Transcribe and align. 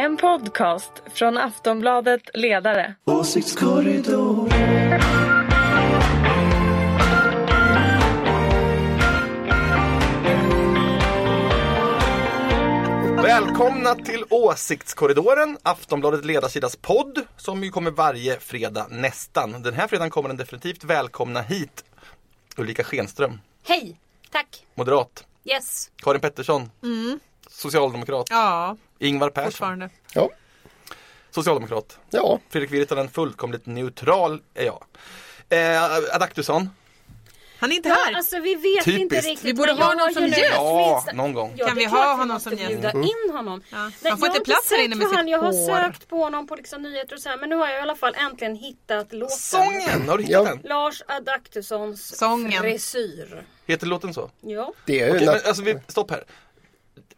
En 0.00 0.16
podcast 0.16 0.92
från 1.14 1.38
Aftonbladet 1.38 2.22
Ledare. 2.34 2.94
Åsiktskorridor. 3.04 4.48
Välkomna 13.22 13.94
till 13.94 14.24
Åsiktskorridoren, 14.30 15.58
Aftonbladet 15.62 16.24
Ledarsidas 16.24 16.76
podd 16.76 17.18
som 17.36 17.64
ju 17.64 17.70
kommer 17.70 17.90
varje 17.90 18.40
fredag 18.40 18.86
nästan. 18.90 19.62
Den 19.62 19.74
här 19.74 19.88
fredagen 19.88 20.10
kommer 20.10 20.28
den 20.28 20.36
definitivt. 20.36 20.84
Välkomna 20.84 21.40
hit 21.40 21.84
Ulrika 22.56 22.84
Schenström, 22.84 23.40
Hej! 23.66 24.00
Tack! 24.30 24.66
moderat. 24.74 25.26
Yes. 25.44 25.90
Karin 25.96 26.20
Pettersson, 26.20 26.70
socialdemokrat. 27.48 28.26
Ja, 28.30 28.76
Ingvar 29.00 29.30
Persson. 29.30 29.88
Ja. 30.14 30.30
socialdemokrat. 31.30 31.98
ja, 32.10 32.40
Fredrik 32.50 32.70
Virtanen, 32.70 33.08
fullkomligt 33.08 33.66
neutral 33.66 34.42
är 34.54 34.64
jag. 34.64 34.84
Eh, 35.48 35.84
Adaktusson, 36.14 36.70
Han 37.58 37.72
är 37.72 37.76
inte 37.76 37.88
Ja, 37.88 37.94
här. 38.06 38.14
alltså 38.16 38.38
vi 38.40 38.54
vet 38.54 38.86
inte 38.86 39.00
Typiskt. 39.00 39.26
riktigt. 39.28 39.44
Vi 39.48 39.54
borde 39.54 39.72
ha 39.72 39.78
jag 39.80 39.88
någon 39.90 40.00
har 40.00 40.12
som 40.12 40.26
gäst. 40.26 40.50
Ja, 40.54 41.04
någon 41.14 41.32
gång. 41.32 41.52
Ja, 41.56 41.66
Kan 41.66 41.76
vi 41.76 41.84
ha 41.84 42.14
honom 42.16 42.40
som 42.40 42.52
gäst? 42.52 42.68
bjuda 42.68 42.92
in 42.92 43.30
honom. 43.32 43.62
Ja. 43.70 43.90
Nej, 44.02 44.10
Han 44.10 44.18
får 44.18 44.28
inte 44.28 44.40
plats 44.40 44.70
här 44.70 44.84
inne 44.84 44.96
med 44.96 45.06
sitt 45.08 45.16
han, 45.16 45.28
Jag 45.28 45.38
har 45.38 45.52
sökt 45.52 46.08
på 46.08 46.16
honom 46.24 46.46
på 46.46 46.54
liksom 46.54 46.82
nyheter 46.82 47.14
och 47.14 47.20
så 47.22 47.28
här, 47.28 47.36
men 47.36 47.48
nu 47.48 47.56
har 47.56 47.68
jag 47.68 47.78
i 47.78 47.82
alla 47.82 47.94
fall 47.96 48.14
äntligen 48.14 48.56
hittat 48.56 49.12
låten. 49.12 49.36
Sången, 49.36 50.08
har 50.08 50.18
du 50.18 50.24
hittat 50.24 50.44
Ja. 50.44 50.50
den? 50.50 50.60
Lars 50.64 51.02
Adaktussons 51.08 52.16
Sången. 52.18 52.62
frisyr. 52.62 53.44
Heter 53.66 53.86
låten 53.86 54.14
så? 54.14 54.30
Ja. 54.40 54.72
det 54.86 55.00
är 55.00 55.06
ju 55.06 55.12
Okej, 55.14 55.26
men 55.26 55.34
alltså 55.46 55.62
vi, 55.62 55.78
stopp 55.88 56.10
här. 56.10 56.24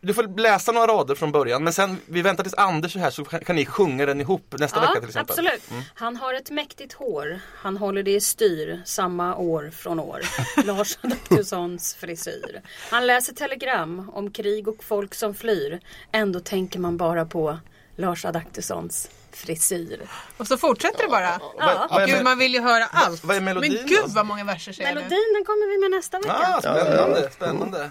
Du 0.00 0.14
får 0.14 0.38
läsa 0.40 0.72
några 0.72 0.86
rader 0.86 1.14
från 1.14 1.32
början 1.32 1.64
men 1.64 1.72
sen, 1.72 1.98
vi 2.06 2.22
väntar 2.22 2.44
tills 2.44 2.54
Anders 2.54 2.96
är 2.96 3.00
här 3.00 3.10
så 3.10 3.24
kan, 3.24 3.56
ni 3.56 3.66
sjunga 3.66 4.06
den 4.06 4.20
ihop 4.20 4.54
nästa 4.58 4.80
vecka 4.80 5.00
till 5.00 5.08
exempel. 5.08 5.32
absolut. 5.38 5.62
Han 5.94 6.16
har 6.16 6.34
ett 6.34 6.50
mäktigt 6.50 6.92
hår. 6.92 7.40
Han 7.56 7.76
håller 7.76 8.02
det 8.02 8.10
i 8.14 8.20
styr 8.20 8.82
samma 8.84 9.36
år 9.36 9.70
från 9.76 10.00
år. 10.00 10.20
Lars 10.64 10.98
Adaktussons 11.02 11.94
frisyr. 11.94 12.62
Han 12.90 13.06
läser 13.06 13.32
telegram 13.34 14.10
om 14.14 14.30
krig 14.30 14.68
och 14.68 14.84
folk 14.84 15.14
som 15.14 15.34
flyr. 15.34 15.80
Ändå 16.12 16.40
tänker 16.40 16.78
man 16.78 16.96
bara 16.96 17.24
på 17.26 17.58
Lars 17.96 18.24
Adaktussons 18.24 19.10
frisyr. 19.32 20.00
Och 20.36 20.46
så 20.46 20.56
fortsätter 20.56 21.02
det 21.02 21.08
bara. 21.08 21.40
Vad, 21.88 22.00
är, 22.02 22.06
Gud, 22.06 22.24
man 22.24 22.38
vill 22.38 22.54
ju 22.54 22.60
höra 22.60 22.84
allt. 22.92 23.24
vad 23.24 23.36
är 23.36 23.40
melodin 23.40 23.72
Men 23.72 23.86
gud 23.86 24.04
vad 24.06 24.26
många 24.26 24.44
verser 24.44 24.72
säger. 24.72 24.94
Melodin 24.94 25.34
den 25.34 25.44
kommer 25.44 25.70
vi 25.72 25.78
med 25.78 25.90
nästa 25.90 26.18
vecka. 26.18 26.54
ah, 26.56 26.60
spännande, 26.60 27.30
spännande. 27.30 27.90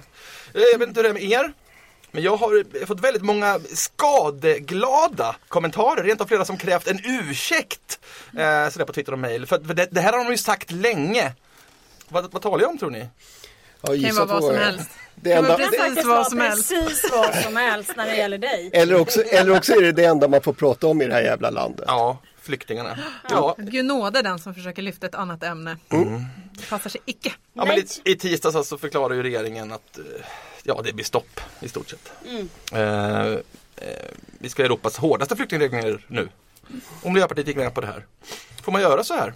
Eh, 0.53 0.61
Jag 0.71 0.79
vet 0.79 0.87
inte 0.87 0.99
hur 0.99 1.03
det 1.03 1.09
är 1.09 1.13
med 1.13 1.23
er. 1.23 1.53
Men 2.11 2.23
jag 2.23 2.37
har 2.37 2.85
fått 2.85 2.99
väldigt 2.99 3.23
många 3.23 3.59
skadeglada 3.73 5.35
kommentarer, 5.47 6.03
rent 6.03 6.21
av 6.21 6.25
flera 6.25 6.45
som 6.45 6.57
krävt 6.57 6.87
en 6.87 6.99
ursäkt. 7.05 7.99
Eh, 8.37 8.69
sådär 8.69 8.85
på 8.85 8.93
Twitter 8.93 9.11
och 9.11 9.19
mail. 9.19 9.45
För, 9.45 9.59
för 9.59 9.73
det, 9.73 9.87
det 9.91 10.01
här 10.01 10.13
har 10.13 10.23
de 10.25 10.31
ju 10.31 10.37
sagt 10.37 10.71
länge. 10.71 11.33
Vad, 12.09 12.31
vad 12.31 12.41
talar 12.41 12.59
jag 12.61 12.69
om 12.69 12.77
tror 12.77 12.89
ni? 12.91 12.99
ja, 13.81 13.87
kan 13.87 13.95
ju 13.95 14.01
gissa 14.07 14.25
vara 14.25 14.39
vad 14.39 14.49
som 14.51 14.63
helst. 14.63 14.89
Det 15.15 15.29
Kan 15.35 15.43
enda, 15.45 15.57
Det 15.57 15.63
precis 15.67 15.95
kan 15.95 16.09
vad 16.09 16.27
som 16.27 16.39
helst. 16.41 16.69
precis 16.69 17.11
vad 17.11 17.35
som 17.35 17.55
helst 17.55 17.91
när 17.97 18.05
det 18.05 18.15
gäller 18.15 18.37
dig. 18.37 18.69
eller, 18.73 18.99
också, 19.01 19.21
eller 19.23 19.55
också 19.57 19.73
är 19.73 19.81
det 19.81 19.91
det 19.91 20.05
enda 20.05 20.27
man 20.27 20.41
får 20.41 20.53
prata 20.53 20.87
om 20.87 21.01
i 21.01 21.07
det 21.07 21.13
här 21.13 21.21
jävla 21.21 21.49
landet. 21.49 21.85
Ja, 21.87 22.17
flyktingarna. 22.41 22.97
Ja, 23.29 23.55
Gud 23.57 23.85
nåde 23.85 24.21
den 24.21 24.39
som 24.39 24.53
försöker 24.55 24.81
lyfta 24.81 25.07
ett 25.07 25.15
annat 25.15 25.43
ämne. 25.43 25.77
Det 26.51 26.69
passar 26.69 26.89
sig 26.89 27.01
icke. 27.05 27.33
Ja, 27.53 27.65
men 27.65 27.77
i, 27.77 27.85
I 28.03 28.15
tisdags 28.15 28.55
alltså 28.55 28.77
förklarar 28.77 29.13
ju 29.15 29.23
regeringen 29.23 29.71
att 29.71 29.97
eh, 29.97 30.03
ja, 30.63 30.81
det 30.83 30.93
blir 30.93 31.05
stopp 31.05 31.41
i 31.59 31.67
stort 31.69 31.89
sett. 31.89 32.11
Eh, 32.71 33.31
eh, 33.31 33.41
vi 34.39 34.49
ska 34.49 34.61
ha 34.61 34.65
Europas 34.65 34.97
hårdaste 34.97 35.35
flyktingregler 35.35 36.05
nu. 36.07 36.29
Om 37.03 37.13
Miljöpartiet 37.13 37.47
gick 37.47 37.57
med 37.57 37.73
på 37.73 37.81
det 37.81 37.87
här. 37.87 38.05
Får 38.63 38.71
man 38.71 38.81
göra 38.81 39.03
så 39.03 39.13
här? 39.13 39.33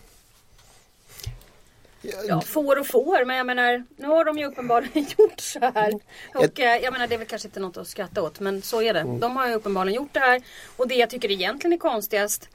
Ja, 2.27 2.41
får 2.41 2.79
och 2.79 2.87
får, 2.87 3.25
men 3.25 3.37
jag 3.37 3.45
menar, 3.45 3.83
nu 3.97 4.07
har 4.07 4.25
de 4.25 4.37
ju 4.37 4.45
uppenbarligen 4.45 5.05
gjort 5.17 5.39
så 5.39 5.59
här. 5.59 5.93
Och 6.35 6.59
eh, 6.59 6.77
jag 6.83 6.93
menar, 6.93 7.07
det 7.07 7.15
är 7.15 7.19
väl 7.19 7.27
kanske 7.27 7.47
inte 7.47 7.59
något 7.59 7.77
att 7.77 7.87
skratta 7.87 8.21
åt, 8.21 8.39
men 8.39 8.61
så 8.61 8.81
är 8.81 8.93
det. 8.93 9.03
De 9.19 9.37
har 9.37 9.47
ju 9.47 9.53
uppenbarligen 9.53 9.95
gjort 9.95 10.13
det 10.13 10.19
här. 10.19 10.41
Och 10.77 10.87
det 10.87 10.95
jag 10.95 11.09
tycker 11.09 11.31
egentligen 11.31 11.73
är 11.73 11.77
konstigast 11.77 12.49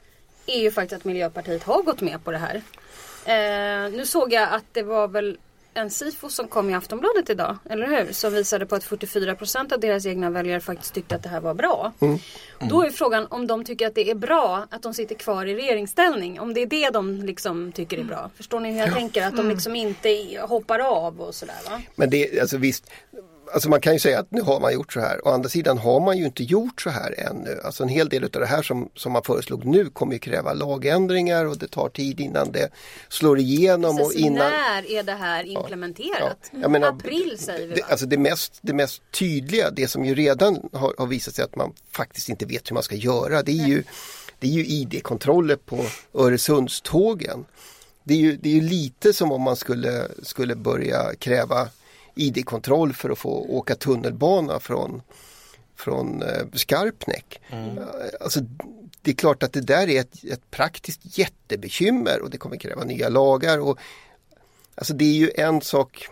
är 0.45 0.59
ju 0.59 0.71
faktiskt 0.71 0.99
att 0.99 1.05
Miljöpartiet 1.05 1.63
har 1.63 1.83
gått 1.83 2.01
med 2.01 2.23
på 2.23 2.31
det 2.31 2.37
här. 2.37 2.61
Eh, 3.25 3.91
nu 3.91 4.05
såg 4.05 4.33
jag 4.33 4.49
att 4.49 4.65
det 4.71 4.83
var 4.83 5.07
väl 5.07 5.37
en 5.73 5.89
SIFO 5.89 6.29
som 6.29 6.47
kom 6.47 6.69
i 6.69 6.73
Aftonbladet 6.73 7.29
idag, 7.29 7.57
eller 7.69 7.87
hur? 7.87 8.13
Som 8.13 8.33
visade 8.33 8.65
på 8.65 8.75
att 8.75 8.83
44% 8.83 9.73
av 9.73 9.79
deras 9.79 10.05
egna 10.05 10.29
väljare 10.29 10.59
faktiskt 10.59 10.93
tyckte 10.93 11.15
att 11.15 11.23
det 11.23 11.29
här 11.29 11.41
var 11.41 11.53
bra. 11.53 11.91
Då 12.59 12.83
är 12.83 12.89
frågan 12.89 13.27
om 13.29 13.47
de 13.47 13.63
tycker 13.63 13.87
att 13.87 13.95
det 13.95 14.09
är 14.09 14.15
bra 14.15 14.67
att 14.69 14.81
de 14.81 14.93
sitter 14.93 15.15
kvar 15.15 15.45
i 15.45 15.55
regeringsställning. 15.55 16.39
Om 16.39 16.53
det 16.53 16.61
är 16.61 16.65
det 16.65 16.89
de 16.89 17.21
liksom 17.21 17.71
tycker 17.71 17.97
är 17.97 18.03
bra. 18.03 18.29
Förstår 18.35 18.59
ni 18.59 18.71
hur 18.71 18.79
jag 18.79 18.93
tänker? 18.93 19.27
Att 19.27 19.37
de 19.37 19.49
liksom 19.49 19.75
inte 19.75 20.39
hoppar 20.41 20.79
av 20.79 21.21
och 21.21 21.35
sådär 21.35 21.55
va? 21.69 21.81
Men 21.95 22.09
det, 22.09 22.39
alltså 22.41 22.57
visst, 22.57 22.91
alltså 23.53 23.69
man 23.69 23.81
kan 23.81 23.93
ju 23.93 23.99
säga 23.99 24.19
att 24.19 24.31
nu 24.31 24.41
har 24.41 24.59
man 24.59 24.73
gjort 24.73 24.93
så 24.93 24.99
här. 24.99 25.27
Å 25.27 25.29
andra 25.29 25.49
sidan 25.49 25.77
har 25.77 25.99
man 25.99 26.17
ju 26.17 26.25
inte 26.25 26.43
gjort 26.43 26.81
så 26.81 26.89
här 26.89 27.15
ännu. 27.17 27.61
Alltså 27.63 27.83
en 27.83 27.89
hel 27.89 28.09
del 28.09 28.23
av 28.23 28.29
det 28.29 28.45
här 28.45 28.61
som, 28.61 28.89
som 28.95 29.11
man 29.11 29.23
föreslog 29.23 29.65
nu 29.65 29.89
kommer 29.89 30.13
ju 30.13 30.19
kräva 30.19 30.53
lagändringar 30.53 31.45
och 31.45 31.57
det 31.57 31.67
tar 31.67 31.89
tid 31.89 32.19
innan 32.19 32.51
det 32.51 32.69
slår 33.09 33.39
igenom. 33.39 34.01
och 34.01 34.11
Så 34.11 34.17
innan, 34.17 34.51
när 34.51 34.91
är 34.91 35.03
det 35.03 35.13
här 35.13 35.43
implementerat? 35.43 36.37
Ja, 36.51 36.59
jag 36.61 36.71
menar, 36.71 36.87
April 36.87 37.37
säger 37.39 37.67
vi 37.67 37.75
det, 37.75 37.81
va? 37.81 37.87
alltså 37.89 38.05
det, 38.05 38.17
mest, 38.17 38.59
det 38.61 38.73
mest 38.73 39.01
tydliga, 39.11 39.71
det 39.71 39.87
som 39.87 40.05
ju 40.05 40.15
redan 40.15 40.69
har, 40.73 40.95
har 40.97 41.07
visat 41.07 41.35
sig 41.35 41.45
att 41.45 41.55
man 41.55 41.73
faktiskt 41.91 42.29
inte 42.29 42.45
vet 42.45 42.71
hur 42.71 42.73
man 42.73 42.83
ska 42.83 42.95
göra, 42.95 43.43
det 43.43 43.51
är 43.51 43.67
ju, 43.67 43.83
det 44.39 44.47
är 44.47 44.51
ju 44.51 44.65
ID-kontroller 44.65 45.55
på 45.55 45.85
Öresundstågen. 46.13 47.45
Det 48.03 48.13
är, 48.13 48.17
ju, 48.17 48.37
det 48.37 48.49
är 48.49 48.53
ju 48.53 48.61
lite 48.61 49.13
som 49.13 49.31
om 49.31 49.41
man 49.41 49.55
skulle, 49.55 50.07
skulle 50.23 50.55
börja 50.55 51.15
kräva 51.19 51.67
ID-kontroll 52.21 52.93
för 52.93 53.09
att 53.09 53.19
få 53.19 53.29
åka 53.29 53.75
tunnelbana 53.75 54.59
från, 54.59 55.01
från 55.75 56.21
eh, 56.23 56.45
Skarpnäck. 56.53 57.41
Alltså, 58.21 58.39
det 59.01 59.11
är 59.11 59.15
klart 59.15 59.43
att 59.43 59.53
det 59.53 59.61
där 59.61 59.89
är 59.89 60.01
ett, 60.01 60.23
ett 60.23 60.51
praktiskt 60.51 61.17
jättebekymmer 61.17 62.21
och 62.21 62.29
det 62.29 62.37
kommer 62.37 62.57
kräva 62.57 62.83
nya 62.83 63.09
lagar. 63.09 63.59
Och, 63.59 63.79
alltså 64.75 64.93
det 64.93 65.05
är 65.05 65.13
ju 65.13 65.31
en 65.35 65.61
sak 65.61 66.07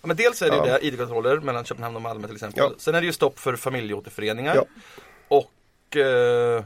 Ja, 0.00 0.06
men 0.06 0.16
dels 0.16 0.42
är 0.42 0.50
det 0.50 0.56
ju 0.56 0.62
Ja. 0.66 0.78
det, 0.78 0.86
ID-kontroller 0.86 1.40
mellan 1.40 1.64
Köpenhamn 1.64 1.96
och 1.96 2.02
Malmö 2.02 2.26
till 2.26 2.36
exempel. 2.36 2.64
Ja. 2.64 2.74
Sen 2.78 2.94
är 2.94 3.00
det 3.00 3.06
ju 3.06 3.12
stopp 3.12 3.38
för 3.38 3.56
familjeåterföreningar. 3.56 4.54
Ja. 4.54 4.64
Och 5.28 5.96
eh, 5.96 6.64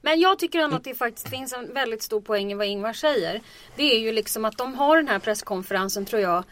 Men 0.00 0.20
jag 0.20 0.38
tycker 0.38 0.58
ändå 0.58 0.76
att 0.76 0.84
det 0.84 0.94
faktiskt 0.94 1.28
finns 1.28 1.52
en 1.52 1.74
väldigt 1.74 2.02
stor 2.02 2.20
poäng 2.20 2.52
i 2.52 2.54
vad 2.54 2.66
Ingvar 2.66 2.92
säger. 2.92 3.40
Det 3.76 3.82
är 3.82 3.98
ju 3.98 4.12
liksom 4.12 4.44
att 4.44 4.58
de 4.58 4.74
har 4.74 4.96
den 4.96 5.08
här 5.08 5.18
presskonferensen 5.18 6.04
tror 6.06 6.22
jag 6.22 6.44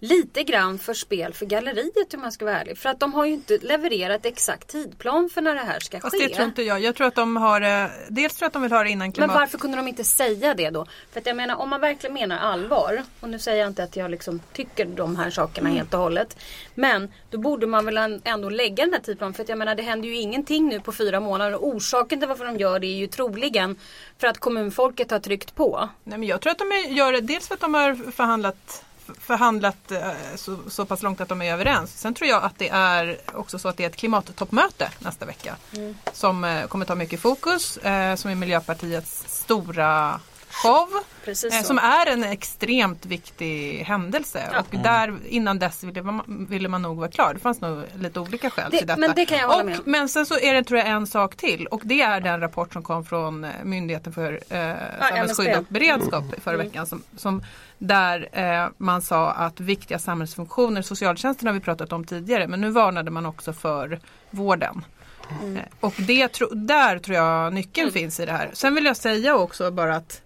lite 0.00 0.42
grann 0.42 0.78
för 0.78 0.94
spel 0.94 1.34
för 1.34 1.46
galleriet 1.46 2.14
om 2.14 2.20
man 2.20 2.32
ska 2.32 2.44
vara 2.44 2.60
ärlig. 2.60 2.78
För 2.78 2.88
att 2.88 3.00
de 3.00 3.14
har 3.14 3.24
ju 3.24 3.32
inte 3.32 3.58
levererat 3.58 4.26
exakt 4.26 4.68
tidplan 4.68 5.30
för 5.34 5.40
när 5.42 5.54
det 5.54 5.60
här 5.60 5.80
ska 5.80 6.00
Fast 6.00 6.16
ske. 6.20 6.26
det 6.28 6.34
tror 6.34 6.46
inte 6.48 6.62
jag. 6.62 6.80
Jag 6.80 6.94
tror 6.94 7.06
att 7.06 7.14
de 7.14 7.36
har, 7.36 7.60
eh, 7.60 7.90
dels 8.08 8.34
tror 8.36 8.44
jag 8.44 8.46
att 8.46 8.52
de 8.52 8.62
vill 8.62 8.72
ha 8.72 8.82
det 8.82 8.90
innan 8.90 9.06
Men 9.06 9.12
klimat... 9.12 9.34
varför 9.34 9.58
kunde 9.58 9.76
de 9.76 9.88
inte 9.88 10.04
säga 10.04 10.54
det 10.54 10.70
då? 10.70 10.86
För 11.12 11.20
att 11.20 11.26
jag 11.26 11.36
menar 11.36 11.56
om 11.56 11.70
man 11.70 11.80
verkligen 11.80 12.14
menar 12.14 12.38
allvar. 12.38 13.02
Och 13.20 13.28
nu 13.28 13.38
säger 13.38 13.58
jag 13.60 13.68
inte 13.68 13.82
att 13.82 13.96
jag 13.96 14.10
liksom 14.10 14.40
tycker 14.52 14.86
de 14.86 15.16
här 15.16 15.30
sakerna 15.30 15.68
Mm. 15.68 15.78
helt 15.78 15.94
och 15.94 16.00
hållet. 16.00 16.36
Men 16.74 17.12
då 17.30 17.38
borde 17.38 17.66
man 17.66 17.84
väl 17.84 18.20
ändå 18.24 18.48
lägga 18.50 18.84
den 18.84 18.92
här 18.94 19.00
tidplanen. 19.00 19.34
För 19.34 19.42
att 19.42 19.48
jag 19.48 19.58
menar 19.58 19.74
det 19.74 19.82
händer 19.82 20.08
ju 20.08 20.16
ingenting 20.16 20.68
nu 20.68 20.80
på 20.80 20.92
fyra 20.92 21.20
månader. 21.20 21.54
Och 21.54 21.66
orsaken 21.68 22.18
till 22.18 22.28
varför 22.28 22.44
de 22.44 22.56
gör 22.56 22.78
det 22.78 22.86
är 22.86 22.96
ju 22.96 23.06
troligen 23.06 23.76
för 24.18 24.26
att 24.26 24.38
kommunfolket 24.38 25.10
har 25.10 25.18
tryckt 25.18 25.54
på. 25.54 25.88
Nej, 26.04 26.18
men 26.18 26.28
jag 26.28 26.40
tror 26.40 26.50
att 26.50 26.58
de 26.58 26.94
gör 26.94 27.12
det 27.12 27.20
dels 27.20 27.48
för 27.48 27.54
att 27.54 27.60
de 27.60 27.74
har 27.74 28.12
förhandlat 28.12 28.84
förhandlat 29.18 29.92
eh, 29.92 30.12
så, 30.36 30.56
så 30.68 30.86
pass 30.86 31.02
långt 31.02 31.20
att 31.20 31.28
de 31.28 31.42
är 31.42 31.52
överens. 31.52 32.00
Sen 32.00 32.14
tror 32.14 32.28
jag 32.30 32.42
att 32.42 32.58
det 32.58 32.68
är 32.68 33.18
också 33.32 33.58
så 33.58 33.68
att 33.68 33.76
det 33.76 33.84
är 33.84 33.88
ett 33.88 33.96
klimattoppmöte 33.96 34.90
nästa 34.98 35.26
vecka. 35.26 35.56
Mm. 35.76 35.96
Som 36.12 36.44
eh, 36.44 36.66
kommer 36.66 36.84
ta 36.84 36.94
mycket 36.94 37.20
fokus. 37.20 37.76
Eh, 37.76 38.14
som 38.14 38.30
är 38.30 38.34
Miljöpartiets 38.34 39.24
stora 39.28 40.20
show. 40.50 40.88
Eh, 41.26 41.62
som 41.62 41.78
är 41.78 42.06
en 42.06 42.24
extremt 42.24 43.06
viktig 43.06 43.78
händelse. 43.78 44.42
Och 44.58 44.78
där, 44.82 45.16
innan 45.28 45.58
dess 45.58 45.84
ville 45.84 46.02
man, 46.02 46.46
ville 46.50 46.68
man 46.68 46.82
nog 46.82 46.96
vara 46.96 47.10
klar. 47.10 47.34
Det 47.34 47.40
fanns 47.40 47.60
nog 47.60 47.82
lite 47.98 48.20
olika 48.20 48.50
skäl 48.50 48.70
Det- 48.70 48.78
till 48.78 48.86
detta. 48.86 49.00
men 49.00 49.12
det 49.16 49.26
kan 49.26 49.38
jag 49.38 49.46
hålla 49.48 49.60
och, 49.60 49.66
med 49.66 49.78
om. 49.78 49.82
Men 49.86 50.08
sen 50.08 50.26
så 50.26 50.38
är 50.38 50.54
det 50.54 50.64
tror 50.64 50.78
jag 50.78 50.88
en 50.88 51.06
sak 51.06 51.36
till. 51.36 51.66
Och 51.66 51.80
det 51.84 52.02
är 52.02 52.20
den 52.20 52.40
rapport 52.40 52.72
som 52.72 52.82
kom 52.82 53.04
från 53.04 53.44
eh, 53.44 53.50
Myndigheten 53.64 54.12
för 54.12 54.32
eh, 54.32 54.74
samhällsskydd 54.98 55.56
och 55.58 55.64
beredskap 55.68 56.24
förra 56.42 56.56
veckan. 56.56 56.86
Som, 56.86 57.02
som, 57.16 57.42
där 57.78 58.28
eh, 58.32 58.68
man 58.76 59.02
sa 59.02 59.30
att 59.30 59.60
viktiga 59.60 59.98
samhällsfunktioner, 59.98 60.82
socialtjänsten 60.82 61.46
har 61.46 61.54
vi 61.54 61.60
pratat 61.60 61.92
om 61.92 62.04
tidigare, 62.04 62.48
men 62.48 62.60
nu 62.60 62.70
varnade 62.70 63.10
man 63.10 63.26
också 63.26 63.52
för 63.52 64.00
vården. 64.30 64.84
Eh, 65.30 65.62
och 65.80 65.94
det, 65.96 66.40
där 66.52 66.98
tror 66.98 67.16
jag 67.16 67.52
nyckeln 67.54 67.92
finns 67.92 68.20
i 68.20 68.26
det 68.26 68.32
här. 68.32 68.50
Sen 68.52 68.74
vill 68.74 68.84
jag 68.84 68.96
säga 68.96 69.36
också 69.36 69.70
bara 69.70 69.96
att 69.96 70.22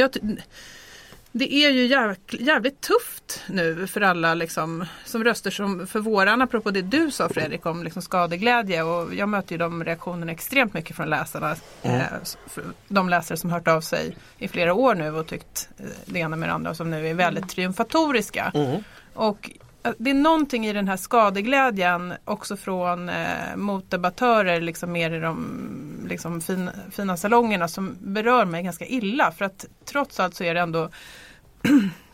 jag, 0.00 0.38
det 1.32 1.54
är 1.54 1.70
ju 1.70 1.86
jävligt, 1.86 2.34
jävligt 2.40 2.80
tufft 2.80 3.42
nu 3.46 3.86
för 3.86 4.00
alla 4.00 4.34
liksom, 4.34 4.84
som 5.04 5.24
röster 5.24 5.50
som 5.50 5.86
för 5.86 6.00
våran, 6.00 6.42
apropå 6.42 6.70
det 6.70 6.82
du 6.82 7.10
sa 7.10 7.28
Fredrik 7.28 7.66
om 7.66 7.84
liksom 7.84 8.02
skadeglädje 8.02 8.82
och 8.82 9.14
jag 9.14 9.28
möter 9.28 9.52
ju 9.52 9.58
de 9.58 9.84
reaktionerna 9.84 10.32
extremt 10.32 10.74
mycket 10.74 10.96
från 10.96 11.10
läsarna. 11.10 11.56
Eh, 11.82 12.02
de 12.88 13.08
läsare 13.08 13.38
som 13.38 13.50
hört 13.50 13.68
av 13.68 13.80
sig 13.80 14.16
i 14.38 14.48
flera 14.48 14.74
år 14.74 14.94
nu 14.94 15.10
och 15.10 15.26
tyckt 15.26 15.68
eh, 15.78 15.86
det 16.04 16.18
ena 16.18 16.36
med 16.36 16.48
det 16.48 16.52
andra 16.52 16.70
och 16.70 16.76
som 16.76 16.90
nu 16.90 17.08
är 17.08 17.14
väldigt 17.14 17.48
triumfatoriska. 17.48 18.52
Och 19.14 19.50
eh, 19.54 19.66
det 19.98 20.10
är 20.10 20.14
någonting 20.14 20.66
i 20.66 20.72
den 20.72 20.88
här 20.88 20.96
skadeglädjen 20.96 22.14
också 22.24 22.56
från 22.56 23.08
eh, 23.08 23.56
motdebattörer 23.56 24.60
liksom 24.60 24.92
mer 24.92 25.10
i 25.10 25.20
de 25.20 26.06
liksom, 26.08 26.40
fin, 26.40 26.70
fina 26.90 27.16
salongerna 27.16 27.68
som 27.68 27.96
berör 28.00 28.44
mig 28.44 28.62
ganska 28.62 28.86
illa. 28.86 29.32
För 29.32 29.44
att 29.44 29.66
trots 29.84 30.20
allt 30.20 30.34
så 30.34 30.44
är 30.44 30.54
det 30.54 30.60
ändå 30.60 30.88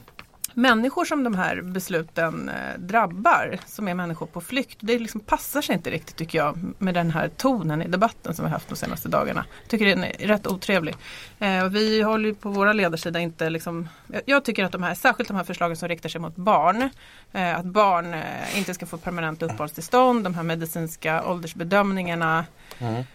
människor 0.57 1.05
som 1.05 1.25
de 1.25 1.35
här 1.35 1.63
besluten 1.63 2.49
eh, 2.49 2.79
drabbar, 2.79 3.59
som 3.67 3.89
är 3.89 3.95
människor 3.95 4.27
på 4.27 4.41
flykt. 4.41 4.79
Det 4.81 4.99
liksom 4.99 5.21
passar 5.21 5.63
sig 5.63 5.75
inte 5.75 5.91
riktigt 5.91 6.17
tycker 6.17 6.39
jag 6.39 6.59
med 6.79 6.95
den 6.95 7.11
här 7.11 7.29
tonen 7.29 7.83
i 7.83 7.89
debatten 7.89 8.35
som 8.35 8.45
vi 8.45 8.51
haft 8.51 8.69
de 8.69 8.77
senaste 8.77 9.09
dagarna. 9.09 9.45
Jag 9.63 9.71
tycker 9.71 9.87
den 9.87 10.05
är 10.05 10.13
rätt 10.13 10.47
otrevlig. 10.47 10.97
Eh, 11.39 11.69
vi 11.69 12.03
håller 12.03 12.33
på 12.33 12.51
våra 12.51 12.73
ledarsida 12.73 13.21
inte 13.21 13.51
liksom, 13.51 13.89
jag, 14.25 14.45
tycker 14.45 14.65
att 14.65 14.73
de 14.73 14.83
här, 14.83 14.95
särskilt 14.95 15.29
de 15.29 15.37
här 15.37 15.45
förslagen 15.45 15.77
som 15.77 15.89
riktar 15.89 16.09
sig 16.09 16.21
mot 16.21 16.37
barn, 16.37 16.91
eh, 17.33 17.59
att 17.59 17.67
barn 17.67 18.15
inte 18.55 18.75
ska 18.75 18.87
få 18.87 18.99
permanent 18.99 19.43
uppehållstillstånd, 19.43 20.25
de 20.25 20.35
här 20.35 20.43
medicinska 20.43 21.25
åldersbedömningarna 21.31 22.45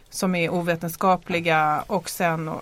som 0.09 0.35
är 0.35 0.49
ovetenskapliga 0.49 1.83
och 1.87 2.09
sen 2.09 2.47
eh, 2.47 2.53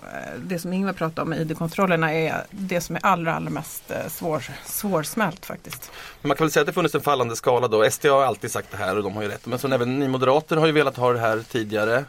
det 0.42 0.58
som 0.58 0.72
Ingvar 0.72 0.92
pratade 0.92 1.22
om, 1.22 1.32
ID-kontrollerna, 1.32 2.14
är 2.14 2.44
det 2.50 2.80
som 2.80 2.96
är 2.96 3.06
allra, 3.06 3.34
allra 3.34 3.50
mest 3.50 3.90
eh, 3.90 4.08
svår, 4.08 4.44
svårsmält 4.64 5.46
faktiskt. 5.46 5.90
Man 6.22 6.36
kan 6.36 6.44
väl 6.44 6.52
säga 6.52 6.60
att 6.60 6.66
det 6.66 6.72
funnits 6.72 6.94
en 6.94 7.00
fallande 7.00 7.36
skala 7.36 7.68
då. 7.68 7.90
SD 7.90 8.06
har 8.06 8.24
alltid 8.24 8.50
sagt 8.50 8.70
det 8.70 8.76
här 8.76 8.96
och 8.96 9.02
de 9.02 9.16
har 9.16 9.22
ju 9.22 9.28
rätt. 9.28 9.46
Men 9.46 9.58
så 9.58 9.68
även 9.68 9.98
ni 9.98 10.08
moderater 10.08 10.56
har 10.56 10.66
ju 10.66 10.72
velat 10.72 10.96
ha 10.96 11.12
det 11.12 11.18
här 11.18 11.44
tidigare. 11.50 12.04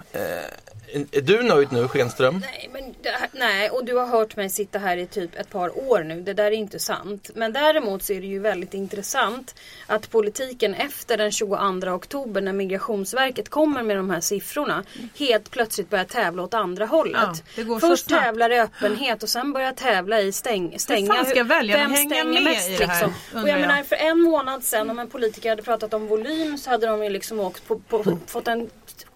Är- 0.94 1.22
du 1.22 1.44
nöjd 1.44 1.72
nu 1.72 1.88
Schenström? 1.88 2.42
Nej, 2.52 2.70
men 2.74 2.96
det 3.02 3.10
här, 3.10 3.30
nej, 3.32 3.70
och 3.70 3.86
du 3.86 3.96
har 3.96 4.08
hört 4.08 4.36
mig 4.36 4.50
sitta 4.50 4.80
här 4.80 4.98
i 4.98 5.06
typ 5.06 5.36
ett 5.40 5.50
par 5.50 5.92
år 5.92 6.04
nu. 6.04 6.22
Det 6.22 6.34
där 6.34 6.46
är 6.46 6.52
inte 6.52 6.80
sant. 6.80 7.30
Men 7.36 7.54
däremot 7.54 8.04
så 8.04 8.14
är 8.14 8.22
det 8.22 8.28
ju 8.28 8.40
väldigt 8.40 8.74
intressant 8.74 9.56
att 9.88 10.12
politiken 10.12 10.74
efter 10.74 11.18
den 11.18 11.32
22 11.32 11.56
oktober 11.88 12.42
när 12.42 12.54
Migrationsverket 12.54 13.50
kommer 13.50 13.84
med 13.84 13.98
de 13.98 14.10
här 14.10 14.20
siffrorna 14.20 14.84
helt 15.20 15.52
plötsligt 15.52 15.90
börjar 15.90 16.06
tävla 16.06 16.44
åt 16.44 16.54
andra 16.54 16.86
hållet. 16.86 17.44
Ja, 17.56 17.80
Först 17.80 18.08
tävlar 18.10 18.50
i 18.50 18.60
öppenhet 18.60 19.24
och 19.24 19.30
sen 19.30 19.54
börjar 19.54 19.72
tävla 19.72 20.22
i 20.22 20.32
stäng, 20.32 20.80
stänga. 20.80 21.14
fan 21.14 21.26
ska 21.26 21.44
väljarna 21.44 21.84
Vem 21.84 21.92
hänga 21.92 22.10
stänger 22.10 22.34
med 22.34 22.44
mest, 22.44 22.70
i 22.70 22.78
det 22.78 22.86
här, 22.86 23.08
liksom? 23.08 23.42
Och 23.42 23.50
jag. 23.50 23.60
menar 23.62 23.84
för 23.84 23.96
en 23.96 24.22
månad 24.22 24.64
sedan 24.64 24.90
om 24.90 25.00
en 25.00 25.10
politiker 25.10 25.50
hade 25.50 25.62
pratat 25.64 25.94
om 25.94 26.08
volym 26.08 26.58
så 26.58 26.70
hade 26.70 26.88
de 26.88 27.04
ju 27.04 27.10
liksom 27.10 27.40
åkt 27.40 27.68
på, 27.68 27.80
på, 27.80 28.18
fått 28.28 28.48
en 28.48 28.70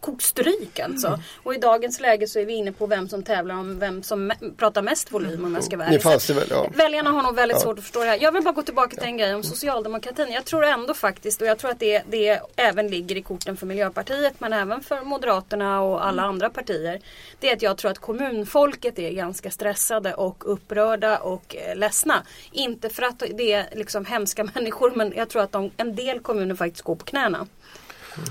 kokt 0.05 0.21
stryk 0.21 0.79
alltså. 0.79 1.07
Mm. 1.07 1.19
Och 1.43 1.55
i 1.55 1.57
dagens 1.57 1.99
läge 1.99 2.27
så 2.27 2.39
är 2.39 2.45
vi 2.45 2.53
inne 2.53 2.71
på 2.71 2.87
vem 2.87 3.09
som 3.09 3.23
tävlar 3.23 3.55
om 3.55 3.79
vem 3.79 4.03
som 4.03 4.31
pratar 4.57 4.81
mest 4.81 5.11
volym 5.11 5.45
om 5.45 5.55
jag 5.55 5.63
ska 5.63 5.77
vara 5.77 5.89
Nu 5.89 5.95
ärlig. 5.95 6.35
väl, 6.35 6.47
ja. 6.49 6.69
Väljarna 6.73 7.09
har 7.11 7.23
nog 7.23 7.35
väldigt 7.35 7.59
svårt 7.59 7.77
att 7.77 7.83
förstå 7.83 7.99
det 7.99 8.05
här. 8.05 8.17
Jag 8.21 8.31
vill 8.31 8.43
bara 8.43 8.53
gå 8.53 8.61
tillbaka 8.61 8.95
till 8.95 9.05
en 9.05 9.17
grej 9.17 9.35
om 9.35 9.43
socialdemokratin. 9.43 10.31
Jag 10.31 10.45
tror 10.45 10.63
ändå 10.65 10.93
faktiskt, 10.93 11.41
och 11.41 11.47
jag 11.47 11.57
tror 11.57 11.71
att 11.71 11.79
det, 11.79 12.03
det 12.09 12.41
även 12.55 12.87
ligger 12.87 13.15
i 13.15 13.21
korten 13.21 13.57
för 13.57 13.65
Miljöpartiet 13.65 14.33
men 14.39 14.53
även 14.53 14.81
för 14.81 15.01
Moderaterna 15.01 15.81
och 15.81 16.05
alla 16.05 16.23
andra 16.23 16.49
partier. 16.49 17.01
Det 17.39 17.49
är 17.49 17.55
att 17.55 17.61
jag 17.61 17.77
tror 17.77 17.91
att 17.91 17.99
kommunfolket 17.99 18.99
är 18.99 19.11
ganska 19.11 19.51
stressade 19.51 20.13
och 20.13 20.53
upprörda 20.53 21.17
och 21.17 21.55
eh, 21.55 21.75
ledsna. 21.75 22.23
Inte 22.51 22.89
för 22.89 23.03
att 23.03 23.23
det 23.33 23.53
är 23.53 23.69
liksom 23.71 24.05
hemska 24.05 24.43
människor 24.55 24.91
men 24.95 25.13
jag 25.15 25.29
tror 25.29 25.41
att 25.41 25.51
de, 25.51 25.71
en 25.77 25.95
del 25.95 26.19
kommuner 26.19 26.55
faktiskt 26.55 26.83
går 26.83 26.95
på 26.95 27.05
knäna. 27.05 27.47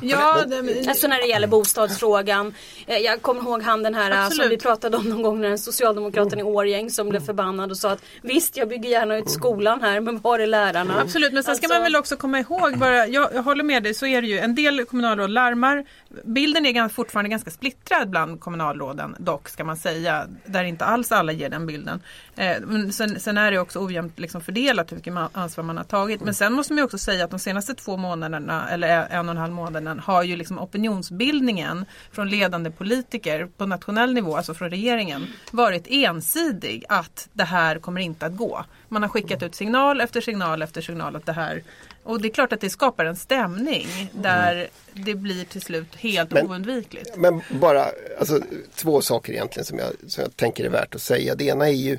Ja, 0.01 0.45
det, 0.47 0.89
Alltså 0.89 1.07
när 1.09 1.19
det 1.21 1.27
gäller 1.27 1.47
bostadsfrågan. 1.47 2.55
Eh, 2.87 2.99
Jag 2.99 3.23
kommer 3.23 3.43
ihåg 3.43 3.63
han 3.63 3.83
den 3.83 3.95
här 3.95 4.11
eh, 4.11 4.17
som 4.17 4.27
Absolut. 4.27 4.53
vi 4.53 4.57
pratade 4.59 4.97
om 4.97 5.05
någon 5.09 5.23
gång 5.23 5.41
när 5.41 5.49
en 5.51 5.59
socialdemokraten 5.59 6.39
i 6.41 6.43
Årgäng 6.43 6.91
som 6.91 7.09
blev 7.09 7.27
förbannad 7.27 7.71
och 7.71 7.77
sa 7.77 7.91
att 7.91 8.03
visst 8.23 8.57
jag 8.57 8.69
bygger 8.69 8.91
gärna 8.91 9.17
ut 9.17 9.31
skolan 9.31 9.81
här 9.83 10.01
men 10.01 10.19
var 10.21 10.39
är 10.39 10.47
lärarna? 10.47 11.01
Absolut, 11.01 11.33
men 11.33 11.43
sen 11.43 11.57
ska 11.57 11.65
Alltså- 11.67 11.75
man 11.75 11.83
väl 11.83 11.97
också 11.97 12.17
komma 12.17 12.39
ihåg, 12.41 12.79
bara, 12.79 13.07
jag, 13.07 13.35
jag 13.35 13.43
håller 13.43 13.65
med 13.65 13.83
dig, 13.83 13.95
så 13.95 14.07
är 14.07 14.23
det 14.23 14.29
ju. 14.29 14.39
En 14.39 14.55
del 14.55 14.85
kommunalråd 14.85 15.31
larmar. 15.31 15.85
Bilden 16.25 16.67
är 16.67 16.89
fortfarande 16.89 17.31
ganska 17.31 17.51
splittrad 17.51 18.11
bland 18.11 18.41
kommunalråden 18.41 19.17
dock, 19.19 19.49
ska 19.49 19.65
man 19.65 19.77
säga. 19.77 20.27
Där 20.47 20.65
inte 20.65 20.85
alls 20.85 21.13
alla 21.13 21.33
ger 21.33 21.49
den 21.49 21.67
bilden. 21.67 22.01
Eh, 22.37 22.57
men 22.63 22.93
sen, 22.93 23.21
sen 23.21 23.39
är 23.39 23.51
det 23.51 23.59
också 23.59 23.85
ojämnt 23.85 24.19
liksom 24.19 24.41
fördelat 24.41 24.93
hur 24.93 24.97
mycket 24.97 25.15
ansvar 25.33 25.65
man 25.65 25.77
har 25.77 25.85
tagit. 25.85 26.21
Men 26.21 26.35
sen 26.35 26.53
måste 26.53 26.73
man 26.73 26.79
ju 26.79 26.85
också 26.85 26.99
säga 26.99 27.25
att 27.25 27.31
de 27.31 27.39
senaste 27.39 27.75
två 27.75 27.97
månaderna, 27.97 28.69
eller 28.71 29.07
en 29.11 29.29
och 29.29 29.35
en 29.35 29.41
halv 29.41 29.53
månaden, 29.53 29.99
har 29.99 30.23
ju 30.23 30.37
liksom 30.37 30.59
opinionsbildningen 30.59 31.85
från 32.13 32.29
ledande 32.29 32.71
politiker 32.71 33.49
på 33.57 33.67
nationell 33.67 34.15
nivå, 34.15 34.37
alltså 34.37 34.55
från 34.55 34.71
regeringen, 34.71 35.27
varit 35.51 35.87
ensidig 35.87 36.85
att 36.89 37.29
det 37.33 37.45
här 37.45 37.79
kommer 37.79 38.01
inte 38.01 38.27
att 38.27 38.37
gå. 38.37 38.65
Man 38.95 39.03
har 39.03 39.09
skickat 39.09 39.43
ut 39.43 39.55
signal 39.55 40.01
efter 40.01 40.21
signal 40.21 40.63
efter 40.63 40.81
signal 40.81 41.17
att 41.17 41.27
det 41.27 41.33
här 41.33 41.63
och 42.03 42.21
det 42.21 42.29
är 42.29 42.33
klart 42.33 42.53
att 42.53 42.61
det 42.61 42.71
skapar 42.71 43.05
en 43.05 43.17
stämning 43.17 43.87
där 44.13 44.69
det 44.93 45.15
blir 45.15 45.45
till 45.45 45.63
slut 45.63 45.95
helt 45.97 46.31
Men- 46.31 46.47
oundvikligt. 46.51 47.17
Men 47.17 47.41
bara 47.51 47.87
alltså, 48.19 48.41
två 48.75 49.03
saker 49.03 49.33
egentligen 49.33 49.65
som 49.65 49.79
jag, 49.79 49.93
som 50.07 50.23
jag 50.23 50.37
tänker 50.37 50.65
är 50.65 50.69
värt 50.69 50.95
att 50.95 51.03
säga. 51.03 51.35
Det 51.35 51.45
ena 51.45 51.69
är 51.69 51.73
ju, 51.73 51.99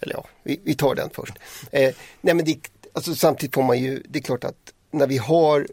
eller 0.00 0.14
ja, 0.14 0.26
vi, 0.42 0.60
vi 0.64 0.74
tar 0.74 0.94
den 0.94 1.10
först. 1.10 1.34
Eh, 1.70 1.94
nej 2.20 2.34
men 2.34 2.44
det, 2.44 2.58
alltså, 2.92 3.14
samtidigt 3.14 3.54
får 3.54 3.62
man 3.62 3.78
ju, 3.78 4.02
det 4.08 4.18
är 4.18 4.22
klart 4.22 4.44
att 4.44 4.72
när 4.90 5.06
vi 5.06 5.18
har 5.18 5.66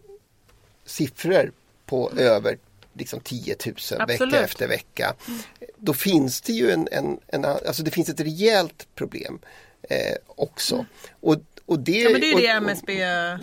siffror 0.85 1.51
på 1.85 2.11
över 2.17 2.57
liksom 2.93 3.19
10 3.19 3.55
000 3.65 3.75
Absolut. 3.75 4.21
vecka 4.21 4.43
efter 4.43 4.67
vecka. 4.67 5.13
Då 5.77 5.93
finns 5.93 6.41
det 6.41 6.53
ju 6.53 6.71
en, 6.71 6.87
en, 6.91 7.19
en 7.27 7.45
alltså 7.45 7.83
det 7.83 7.91
finns 7.91 8.09
ett 8.09 8.19
rejält 8.19 8.87
problem 8.95 9.39
eh, 9.89 10.15
också. 10.27 10.85
Och, 11.21 11.35
och 11.65 11.79
det, 11.79 11.91
Ja, 11.91 12.09
men 12.09 12.21
det 12.21 12.27
är 12.31 12.35
och- 12.35 12.41
det 12.41 12.47
MSB... 12.47 12.93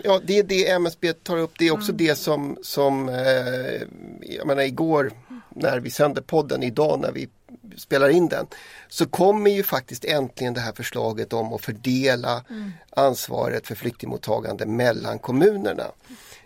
Ja, 0.04 0.20
det 0.25 0.38
är 0.38 0.43
det 0.43 0.70
MSB 0.70 1.12
tar 1.12 1.37
upp. 1.37 1.52
Det 1.58 1.66
är 1.66 1.70
också 1.72 1.93
det 1.93 2.14
som, 2.16 2.58
som 2.62 3.08
eh, 3.08 3.82
jag 4.20 4.46
menar 4.46 4.62
igår 4.62 5.12
när 5.54 5.81
vi 5.81 5.90
sände 5.90 6.22
podden, 6.22 6.62
idag 6.62 7.00
när 7.00 7.12
vi 7.12 7.28
spelar 7.76 8.08
in 8.08 8.28
den, 8.28 8.46
så 8.88 9.06
kommer 9.06 9.50
ju 9.50 9.62
faktiskt 9.62 10.04
äntligen 10.04 10.54
det 10.54 10.60
här 10.60 10.72
förslaget 10.72 11.32
om 11.32 11.52
att 11.52 11.60
fördela 11.64 12.44
ansvaret 12.90 13.66
för 13.66 13.75
flyktingmottagande 13.75 14.66
mellan 14.66 15.19
kommunerna. 15.19 15.87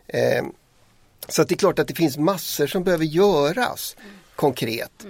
Eh, 0.07 0.45
så 1.29 1.45
det 1.45 1.55
är 1.55 1.57
klart 1.57 1.79
att 1.79 1.89
det 1.89 1.95
finns 1.95 2.17
massor 2.19 2.67
som 2.67 2.85
behöver 2.85 3.05
göras 3.05 3.97
konkret. 4.41 5.07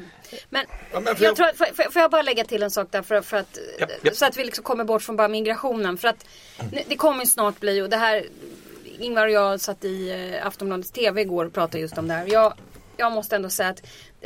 Men, 0.50 0.66
Ja, 0.93 1.00
men 1.00 1.16
för 1.16 1.25
jag 1.25 1.37
tror, 1.37 1.47
att- 1.47 1.57
får, 1.57 1.64
får- 1.64 1.90
får 1.90 2.02
jag 2.02 2.11
bara 2.11 2.23
lägga 2.23 2.45
till 2.45 2.62
en 2.62 2.71
sak 2.71 2.88
där 2.90 3.02
för, 3.02 3.21
för 3.23 3.37
att, 3.37 3.59
Japp, 3.78 3.90
japp. 4.04 4.16
så 4.16 4.25
att 4.26 4.37
vi 4.37 4.45
liksom 4.45 4.64
kommer 4.64 4.85
bort 4.85 5.02
från 5.02 5.16
bara 5.16 5.28
migrationen. 5.28 5.99
För 5.99 6.09
att 6.09 6.25
nu- 6.73 6.83
det 6.88 6.97
kommer 6.97 7.21
ju 7.21 7.26
snart 7.31 7.61
bli, 7.61 7.81
och 7.83 7.90
det 7.90 7.97
här 7.97 8.25
Ingvar 8.99 9.26
och 9.26 9.33
jag 9.33 9.61
satt 9.61 9.85
i 9.85 10.11
eh, 10.40 10.47
Aftonbladets 10.47 10.90
TV 10.90 11.21
igår 11.21 11.45
och 11.45 11.52
pratade 11.52 11.78
just 11.78 11.99
om 11.99 12.09
det 12.09 12.14
här. 12.14 12.26
Jag, 12.26 12.54
jag 12.97 13.12
måste 13.12 13.37
ändå 13.37 13.49
säga 13.50 13.69
att 13.69 13.83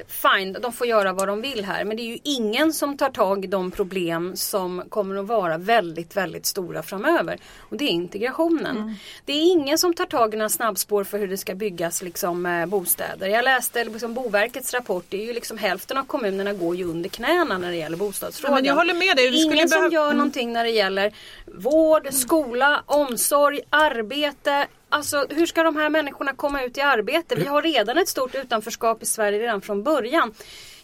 fine, 0.09 0.53
de 0.53 0.73
får 0.73 0.87
göra 0.87 1.13
vad 1.13 1.29
de 1.29 1.41
vill 1.41 1.65
här. 1.65 1.85
Men 1.85 1.97
det 1.97 2.03
är 2.03 2.09
ju 2.09 2.19
ingen 2.23 2.73
som 2.73 2.97
tar 2.97 3.11
tag 3.11 3.45
i 3.45 3.49
de 3.49 3.71
problem 3.71 4.37
som 4.37 4.83
kommer 4.89 5.17
att 5.17 5.27
vara 5.27 5.59
väldigt, 5.59 6.17
väldigt 6.17 6.47
stora 6.47 6.83
framöver. 6.83 7.39
Och 7.59 7.77
det 7.77 7.85
är 7.85 7.89
integrationen. 7.89 8.95
Det 9.25 9.33
är 9.33 9.53
ingen 9.53 9.79
som 9.79 9.95
tar 9.95 10.05
tag 10.07 10.35
i 10.35 10.37
några 10.37 10.49
snabbspår 10.49 11.05
för 11.05 11.19
hur 11.19 11.29
det 11.29 11.37
ska 11.37 11.55
byggas 11.55 12.03
liksom, 12.03 12.47
eh, 12.47 12.67
bostäder. 12.67 13.29
Jag 13.29 13.45
läste 13.45 13.85
liksom, 13.85 14.15
Boverkets 14.15 14.75
rapport. 14.75 15.05
Det 15.09 15.23
är 15.23 15.27
ju 15.27 15.33
liksom 15.33 15.59
hälften 15.59 15.97
av 15.97 16.05
kommunerna 16.05 16.53
går 16.53 16.77
ju 16.77 16.85
under 16.85 17.09
knäna 17.09 17.59
när 17.59 17.71
det 17.71 17.77
gäller 17.77 17.97
bostadsfrågan. 17.97 18.55
Ja, 18.57 18.61
men 18.61 18.65
jag 18.69 18.75
håller 18.75 18.95
med 18.95 19.17
dig. 19.17 19.31
Vi 19.31 19.43
Ingen 19.43 19.69
som 19.69 19.91
gör 19.91 20.05
Mm. 20.05 20.17
någonting 20.17 20.53
när 20.53 20.65
det 20.65 20.71
gäller 20.71 21.13
vård, 21.47 22.09
skola, 22.11 22.83
omsorg, 22.87 23.61
arbete. 23.71 24.67
Alltså 24.89 25.27
hur 25.31 25.47
ska 25.47 25.63
de 25.63 25.77
här 25.77 25.89
människorna 25.89 26.33
komma 26.33 26.63
ut 26.63 26.79
i 26.79 26.81
arbete? 26.81 27.35
Vi 27.35 27.45
har 27.47 27.63
redan 27.63 27.99
ett 27.99 28.09
stort 28.09 28.35
utanförskap 28.35 29.03
i 29.03 29.07
Sverige 29.07 29.39
redan 29.39 29.61
från 29.61 29.83
början. 29.85 30.35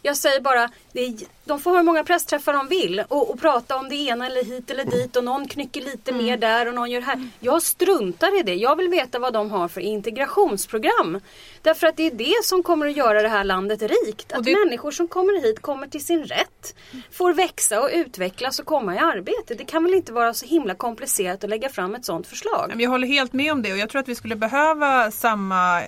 Jag 0.02 0.16
säger 0.16 0.40
bara, 0.40 0.70
det 0.92 1.00
är, 1.00 1.14
de 1.44 1.60
får 1.60 1.70
ha 1.70 1.76
hur 1.78 1.84
många 1.84 2.04
pressträffar 2.04 2.52
de 2.52 2.68
vill 2.68 3.04
och, 3.08 3.30
och 3.30 3.40
prata 3.40 3.76
om 3.76 3.88
det 3.88 3.94
ena 3.94 4.26
eller 4.26 4.44
hit 4.44 4.70
eller 4.70 4.84
dit 4.84 5.16
och 5.16 5.24
någon 5.24 5.48
knycker 5.48 5.80
lite 5.80 6.12
mer 6.12 6.36
där 6.36 6.68
och 6.68 6.74
någon 6.74 6.90
gör 6.90 7.00
här. 7.00 7.28
Jag 7.40 7.62
struntar 7.62 8.40
i 8.40 8.42
det. 8.42 8.54
Jag 8.54 8.76
vill 8.76 8.88
veta 8.88 9.18
vad 9.18 9.32
de 9.32 9.50
har 9.50 9.68
för 9.68 9.80
integrationsprogram. 9.80 11.20
Därför 11.62 11.86
att 11.86 11.96
det 11.96 12.06
är 12.06 12.10
det 12.10 12.44
som 12.44 12.62
kommer 12.62 12.86
att 12.86 12.96
göra 12.96 13.22
det 13.22 13.28
här 13.28 13.44
landet 13.44 13.82
rikt. 13.82 14.32
Att 14.32 14.44
det- 14.44 14.56
människor 14.64 14.90
som 14.90 15.08
kommer 15.08 15.42
hit 15.42 15.62
kommer 15.62 15.86
till 15.86 16.04
sin 16.04 16.24
rätt. 16.24 16.74
Får 17.12 17.32
växa 17.32 17.80
och 17.80 17.90
utvecklas 17.92 18.58
och 18.58 18.66
komma 18.66 18.94
i 18.94 18.98
arbete. 18.98 19.54
Det 19.54 19.64
kan 19.64 19.84
väl 19.84 19.94
inte 19.94 20.12
vara 20.12 20.34
så 20.34 20.46
himla 20.46 20.74
komplicerat 20.74 21.44
att 21.44 21.50
lägga 21.50 21.68
fram 21.68 21.94
ett 21.94 22.04
sådant 22.04 22.26
förslag. 22.26 22.72
Jag 22.78 22.90
håller 22.90 23.06
helt 23.06 23.32
med 23.32 23.52
om 23.52 23.62
det 23.62 23.72
och 23.72 23.78
jag 23.78 23.88
tror 23.90 24.00
att 24.00 24.08
vi 24.08 24.14
skulle 24.14 24.36
behöva 24.36 25.10
samma 25.10 25.82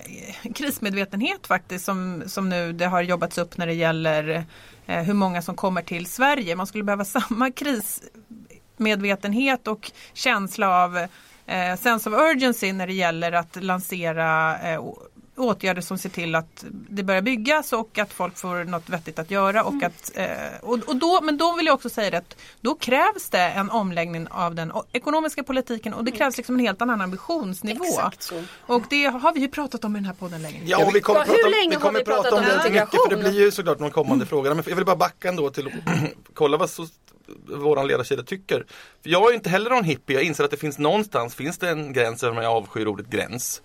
krismedvetenhet 0.55 1.47
faktiskt 1.47 1.85
som, 1.85 2.23
som 2.27 2.49
nu 2.49 2.73
det 2.73 2.85
har 2.85 3.01
jobbats 3.01 3.37
upp 3.37 3.57
när 3.57 3.67
det 3.67 3.73
gäller 3.73 4.43
Eh, 4.85 5.03
hur 5.03 5.13
många 5.13 5.41
som 5.41 5.55
kommer 5.55 5.81
till 5.81 6.05
Sverige. 6.05 6.55
Man 6.55 6.67
skulle 6.67 6.83
behöva 6.83 7.05
samma 7.05 7.51
krismedvetenhet 7.51 9.67
och 9.67 9.91
känsla 10.13 10.83
av 10.83 10.97
eh, 11.45 11.75
sense 11.79 12.09
of 12.09 12.15
urgency 12.15 12.73
när 12.73 12.87
det 12.87 12.93
gäller 12.93 13.31
att 13.31 13.63
lansera 13.63 14.59
eh, 14.59 14.83
åtgärder 15.35 15.81
som 15.81 15.97
ser 15.97 16.09
till 16.09 16.35
att 16.35 16.65
det 16.69 17.03
börjar 17.03 17.21
byggas 17.21 17.73
och 17.73 17.97
att 17.97 18.13
folk 18.13 18.37
får 18.37 18.63
något 18.63 18.89
vettigt 18.89 19.19
att 19.19 19.31
göra. 19.31 19.63
Och 19.63 19.73
Mm. 19.73 19.87
att, 19.87 20.11
eh, 20.15 20.27
och, 20.61 20.79
och 20.87 20.95
då, 20.95 21.19
men 21.23 21.37
då 21.37 21.55
vill 21.55 21.65
jag 21.65 21.73
också 21.75 21.89
säga 21.89 22.17
att 22.17 22.35
då 22.61 22.75
krävs 22.75 23.29
det 23.29 23.39
en 23.41 23.69
omläggning 23.69 24.27
av 24.27 24.55
den 24.55 24.71
ekonomiska 24.91 25.43
politiken 25.43 25.93
och 25.93 26.03
det 26.03 26.11
krävs 26.11 26.37
liksom 26.37 26.55
en 26.55 26.61
helt 26.61 26.81
annan 26.81 27.01
ambitionsnivå. 27.01 27.83
Exakt 27.83 28.23
så. 28.23 28.43
Och 28.59 28.83
det 28.89 29.05
har 29.05 29.33
vi 29.33 29.39
ju 29.39 29.47
pratat 29.47 29.83
om 29.85 29.95
i 29.95 29.99
den 29.99 30.05
här 30.05 30.13
podden 30.13 30.41
länge. 30.41 30.61
Ja, 30.65 30.85
och 30.85 30.95
vi 30.95 31.01
kommer 31.01 31.19
Ja, 31.19 31.25
hur 31.25 31.33
prata 31.33 31.45
om, 31.45 31.51
länge 31.51 31.69
vi 31.69 31.75
har 31.75 31.81
kommer 31.81 31.99
vi 31.99 32.05
prata 32.05 32.21
pratat 32.21 32.33
om 32.33 32.39
om 32.39 32.63
det 32.63 32.69
mycket 32.69 32.89
för 32.89 33.09
det 33.09 33.17
blir 33.17 33.39
ju 33.41 33.51
såklart 33.51 33.79
de 33.79 33.91
kommande 33.91 34.25
frågorna. 34.25 34.55
Men 34.55 34.63
jag 34.67 34.75
vill 34.75 34.85
bara 34.85 34.95
backa 34.95 35.29
ändå 35.29 35.49
till 35.49 35.67
att 35.67 35.73
kolla 36.33 36.57
vad 36.57 36.69
så, 36.69 36.87
våran 37.47 37.87
ledarsida 37.87 38.23
tycker. 38.23 38.65
För 39.03 39.09
jag 39.09 39.29
är 39.29 39.33
inte 39.33 39.49
heller 39.49 39.69
någon 39.69 39.83
hippie. 39.83 40.15
Jag 40.15 40.23
inser 40.23 40.43
att 40.43 40.51
det 40.51 40.57
finns 40.57 40.77
någonstans 40.77 41.35
finns 41.35 41.57
det 41.57 41.69
en 41.69 41.93
gräns 41.93 42.23
över 42.23 42.35
när 42.35 42.43
jag 42.43 42.51
avskyr 42.51 42.85
ordet 42.87 43.07
gräns. 43.07 43.61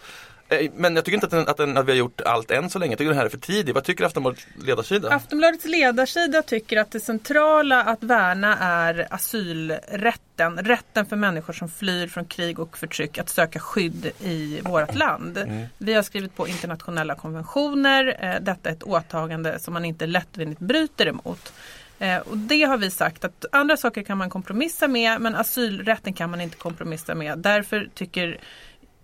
Eh, 0.49 0.71
Men 0.75 0.97
jag 0.97 1.05
tycker 1.05 1.15
inte 1.17 1.27
att, 1.27 1.31
den, 1.31 1.49
att, 1.49 1.57
den, 1.57 1.77
att 1.77 1.87
vi 1.87 1.93
har 1.93 1.97
gjort 1.99 2.21
allt 2.21 2.51
än 2.51 2.71
så 2.71 2.79
länge. 2.79 2.93
Jag 2.93 2.99
tycker 2.99 3.09
den 3.09 3.19
här 3.19 3.25
är 3.25 3.29
för 3.31 3.39
tidig. 3.39 3.75
Vad 3.75 3.85
tycker 3.85 4.05
Aftonbladets 4.05 4.47
ledarsida? 4.65 5.11
Aftonbladets 5.15 5.65
ledarsida 5.65 6.43
tycker 6.43 6.77
att 6.77 6.91
det 6.91 7.01
centrala 7.01 7.83
att 7.85 8.03
värna 8.03 8.57
är 8.59 9.07
asylrätten. 9.11 10.59
Rätten 10.59 11.07
för 11.07 11.17
människor 11.17 11.53
som 11.53 11.69
flyr 11.69 12.07
från 12.07 12.25
krig 12.25 12.59
och 12.59 12.79
förtryck 12.79 13.19
att 13.19 13.29
söka 13.29 13.59
skydd 13.61 14.11
i 14.21 14.61
vårt 14.65 14.95
land. 14.95 15.45
Vi 15.79 15.95
har 15.95 16.03
skrivit 16.03 16.37
på 16.37 16.49
internationella 16.49 17.15
konventioner. 17.15 18.17
Eh, 18.21 18.41
Detta 18.41 18.69
är 18.69 18.73
ett 18.73 18.83
åtagande 18.83 19.59
som 19.59 19.75
man 19.75 19.85
inte 19.85 20.07
lättvindigt 20.07 20.61
bryter 20.61 21.07
emot. 21.07 21.53
Eh, 21.99 22.17
Och 22.17 22.37
det 22.39 22.63
har 22.63 22.77
vi 22.79 22.91
sagt 22.91 23.25
att 23.25 23.45
andra 23.53 23.77
saker 23.77 24.03
kan 24.03 24.19
man 24.19 24.31
kompromissa 24.31 24.89
med 24.89 25.21
men 25.21 25.35
asylrätten 25.35 26.13
kan 26.13 26.31
man 26.31 26.41
inte 26.41 26.57
kompromissa 26.57 27.15
med. 27.15 27.39
Därför 27.39 27.89
tycker 27.95 28.39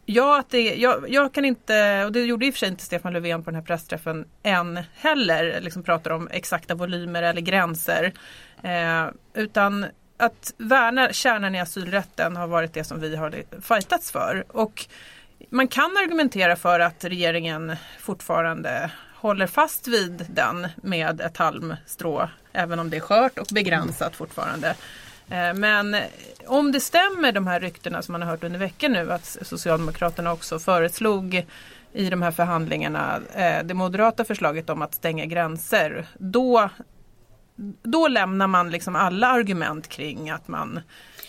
Ja, 0.07 0.39
att 0.39 0.51
det, 0.51 0.75
jag, 0.75 1.05
jag 1.09 1.35
kan 1.35 1.45
inte, 1.45 2.05
och 2.05 2.13
det 2.13 2.25
gjorde 2.25 2.47
i 2.47 2.51
och 2.51 2.55
för 2.55 2.59
sig 2.59 2.69
inte 2.69 2.85
Stefan 2.85 3.13
Löfven 3.13 3.45
på 3.45 3.51
den 3.51 3.61
här 3.61 3.67
pressträffen 3.67 4.25
än 4.43 4.81
heller, 4.95 5.61
liksom 5.61 5.83
pratar 5.83 6.11
om 6.11 6.29
exakta 6.33 6.75
volymer 6.75 7.23
eller 7.23 7.41
gränser. 7.41 8.13
Eh, 8.63 9.07
utan 9.35 9.87
att 10.17 10.55
värna 10.57 11.13
kärnan 11.13 11.55
i 11.55 11.61
asylrätten 11.61 12.37
har 12.37 12.47
varit 12.47 12.73
det 12.73 12.85
som 12.85 13.01
vi 13.01 13.17
har 13.17 13.43
fightats 13.61 14.11
för. 14.11 14.45
Och 14.49 14.87
man 15.51 15.69
kan 15.69 15.97
argumentera 15.97 16.57
för 16.57 16.81
att 16.81 17.05
regeringen 17.05 17.77
fortfarande 17.99 18.91
håller 19.15 19.47
fast 19.47 19.89
vid 19.89 20.27
den 20.29 20.69
med 20.77 21.21
ett 21.21 21.37
halmstrå, 21.37 22.29
även 22.53 22.79
om 22.79 22.91
det 22.91 22.97
är 22.97 23.01
skört 23.01 23.39
och 23.39 23.47
begränsat 23.53 24.17
fortfarande. 24.17 24.75
Eh, 25.35 25.55
men 25.55 25.97
om 26.47 26.73
det 26.73 26.81
stämmer 26.81 27.33
de 27.33 27.47
här 27.47 27.61
ryktena 27.61 28.03
som 28.03 28.13
man 28.13 28.23
har 28.23 28.29
hört 28.29 28.45
under 28.45 28.59
veckan 28.59 28.93
nu 28.93 29.13
att 29.13 29.39
Socialdemokraterna 29.43 30.33
också 30.33 30.59
föreslog 30.59 31.47
i 31.93 32.11
de 32.11 32.23
här 32.23 32.31
förhandlingarna 32.31 33.21
eh, 33.35 33.65
det 33.65 33.75
moderata 33.75 34.25
förslaget 34.25 34.71
om 34.71 34.83
att 34.83 34.95
stänga 34.95 35.25
gränser. 35.25 36.07
Då, 36.19 36.71
då 37.83 38.09
lämnar 38.09 38.47
man 38.47 38.71
liksom 38.71 38.97
alla 38.97 39.27
argument 39.27 39.89
kring 39.89 40.31
att 40.31 40.49
man 40.49 40.81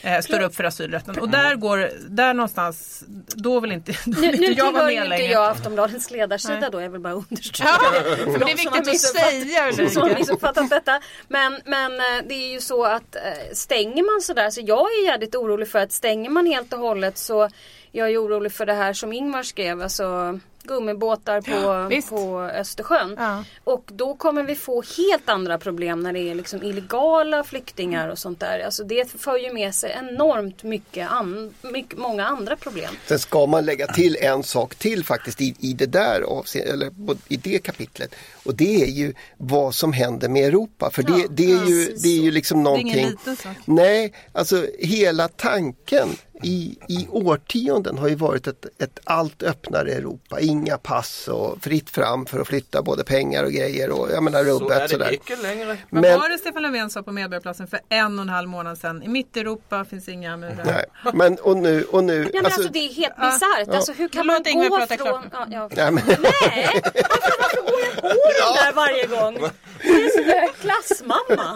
eh, 0.05 0.19
står 0.21 0.41
upp 0.41 0.55
för 0.55 0.63
asylrätten. 0.63 1.19
Och 1.19 1.29
där 1.29 1.55
går, 1.55 1.89
där 2.09 2.33
någonstans, 2.33 3.03
då 3.35 3.59
vill 3.59 3.71
inte, 3.71 3.91
då 4.05 4.21
Nu, 4.21 4.31
vill 4.31 4.39
nu 4.39 4.47
inte 4.47 4.61
jag 4.61 4.71
vara 4.71 4.87
tillhör 4.87 4.89
ju 4.89 4.95
med 4.99 5.05
inte 5.05 5.17
längre. 5.17 5.31
jag 5.33 5.49
Aftonbladets 5.51 6.11
ledarsida 6.11 6.59
Nej. 6.59 6.69
då, 6.71 6.81
jag 6.81 6.89
vill 6.89 7.01
bara 7.01 7.13
understryka 7.13 7.69
Ja, 7.83 7.91
det. 7.91 8.15
För 8.31 8.39
det 8.39 8.51
är 8.51 8.55
viktigt 8.57 8.89
att 8.89 8.99
säga 8.99 9.71
som 9.89 10.01
har 10.01 10.07
Ulrika. 10.09 10.19
missuppfattat 10.19 10.69
detta. 10.69 10.99
Men, 11.27 11.61
men 11.65 11.91
eh, 11.93 12.23
det 12.27 12.33
är 12.35 12.51
ju 12.53 12.61
så 12.61 12.83
att 12.85 13.15
eh, 13.15 13.21
stänger 13.53 14.13
man 14.13 14.21
sådär, 14.21 14.49
så 14.49 14.61
jag 14.65 14.79
är 14.91 15.05
jävligt 15.05 15.35
orolig 15.35 15.67
för 15.69 15.79
att 15.79 15.91
stänger 15.91 16.29
man 16.29 16.45
helt 16.45 16.73
och 16.73 16.79
hållet 16.79 17.17
så 17.17 17.49
jag 17.91 18.11
är 18.11 18.23
orolig 18.25 18.51
för 18.51 18.65
det 18.65 18.73
här 18.73 18.93
som 18.93 19.13
Ingmar 19.13 19.43
skrev, 19.43 19.81
alltså 19.81 20.39
gummibåtar 20.67 21.41
på, 21.41 21.87
visst. 21.89 22.09
på 22.09 22.41
Östersjön. 22.41 23.15
Ja. 23.17 23.43
Och 23.63 23.83
då 23.93 24.15
kommer 24.15 24.43
vi 24.43 24.55
få 24.55 24.83
helt 24.97 25.29
andra 25.29 25.57
problem 25.57 25.99
när 25.99 26.13
det 26.13 26.19
är 26.19 26.35
liksom 26.35 26.63
illegala 26.63 27.43
flyktingar 27.43 28.09
och 28.09 28.17
sånt 28.17 28.39
där. 28.39 28.59
Alltså 28.59 28.83
det 28.83 29.11
för 29.11 29.37
ju 29.37 29.53
med 29.53 29.75
sig 29.75 29.97
enormt 29.99 30.63
mycket, 30.63 31.11
an, 31.11 31.53
mycket 31.61 31.97
många 31.99 32.25
andra 32.25 32.55
problem. 32.55 32.91
Sen 33.07 33.19
ska 33.19 33.45
man 33.45 33.65
lägga 33.65 33.87
till 33.87 34.17
en 34.21 34.43
sak 34.43 34.75
till 34.75 35.03
faktiskt 35.05 35.41
i, 35.41 35.55
i 35.59 35.73
det 35.73 35.85
där 35.85 36.23
eller 36.65 36.91
i 37.27 37.37
det 37.37 37.59
kapitlet. 37.63 38.15
Och 38.43 38.55
det 38.55 38.81
är 38.81 38.87
ju 38.87 39.13
vad 39.37 39.75
som 39.75 39.93
händer 39.93 40.29
med 40.29 40.47
Europa. 40.47 40.89
För 40.91 41.03
det, 41.03 41.11
Ja, 41.17 41.27
det, 41.29 41.51
är, 41.51 41.65
ju, 41.65 41.85
det 42.03 42.07
är 42.07 42.21
ju 42.21 42.31
liksom 42.31 42.63
Det 42.63 42.69
är 42.69 42.77
ingen 42.77 42.95
någonting. 42.97 43.09
liten 43.09 43.35
sak. 43.35 43.57
Nej, 43.65 44.13
alltså 44.33 44.65
hela 44.79 45.27
tanken 45.27 46.09
i, 46.45 46.77
i 46.87 47.07
årtionden 47.11 47.97
har 47.97 48.07
ju 48.07 48.15
varit 48.15 48.47
ett, 48.47 48.65
ett 48.83 48.99
allt 49.03 49.43
öppnare 49.43 49.91
Europa. 49.91 50.39
Inga 50.39 50.77
pass 50.77 51.27
och 51.27 51.57
fritt 51.63 51.89
fram 51.89 52.25
för 52.25 52.39
att 52.39 52.47
flytta 52.47 52.81
både 52.81 53.03
pengar 53.03 53.43
och 53.43 53.51
grejer 53.51 53.89
och 53.91 54.11
jag 54.11 54.23
menar 54.23 54.43
Så 54.43 54.49
är 54.49 54.59
rubbet 54.59 54.77
det 54.81 54.89
sådär. 54.89 55.11
mycket 55.11 55.41
längre. 55.43 55.65
Vad 55.89 56.01
Men- 56.01 56.19
var 56.19 56.29
det 56.29 56.37
Stefan 56.37 56.61
Löfven 56.61 56.89
sa 56.89 57.03
på 57.03 57.11
Medborgarplatsen 57.11 57.67
för 57.67 57.79
en 57.89 58.19
och 58.19 58.23
en 58.23 58.29
halv 58.29 58.49
månad 58.49 58.77
sedan? 58.77 59.03
I 59.03 59.07
mitt 59.07 59.37
Europa 59.37 59.85
finns 59.85 60.09
inga 60.09 60.37
murar. 60.37 60.65
Nej, 60.65 60.85
men 61.13 61.35
och 61.37 61.57
nu, 61.57 61.83
och 61.83 62.03
nu 62.03 62.21
Ja, 62.23 62.29
men 62.33 62.45
alltså, 62.45 62.69
det 62.69 62.79
är 62.79 62.93
helt 62.93 63.13
Ja. 63.17 63.25
bisarrt. 63.31 63.75
Alltså, 63.75 63.91
hur 63.93 64.07
kan 64.07 64.27
Men 64.27 64.41
man 64.53 64.69
gå 64.69 64.77
prata 64.77 64.97
från... 64.97 65.07
klart 65.07 65.25
Ja, 65.31 65.47
ja. 65.51 65.69
Nej, 65.75 65.91
men, 65.91 66.03
Nej! 66.07 66.69
Varför, 66.83 67.31
varför 67.39 67.61
går 67.71 67.81
jag 67.85 67.95
på 68.01 68.07
den 68.07 68.65
där 68.65 68.73
varje 68.73 69.05
gång? 69.07 69.49
Jag 69.83 69.95
är 69.95 70.25
där 70.25 70.47
klassmamma. 70.61 71.55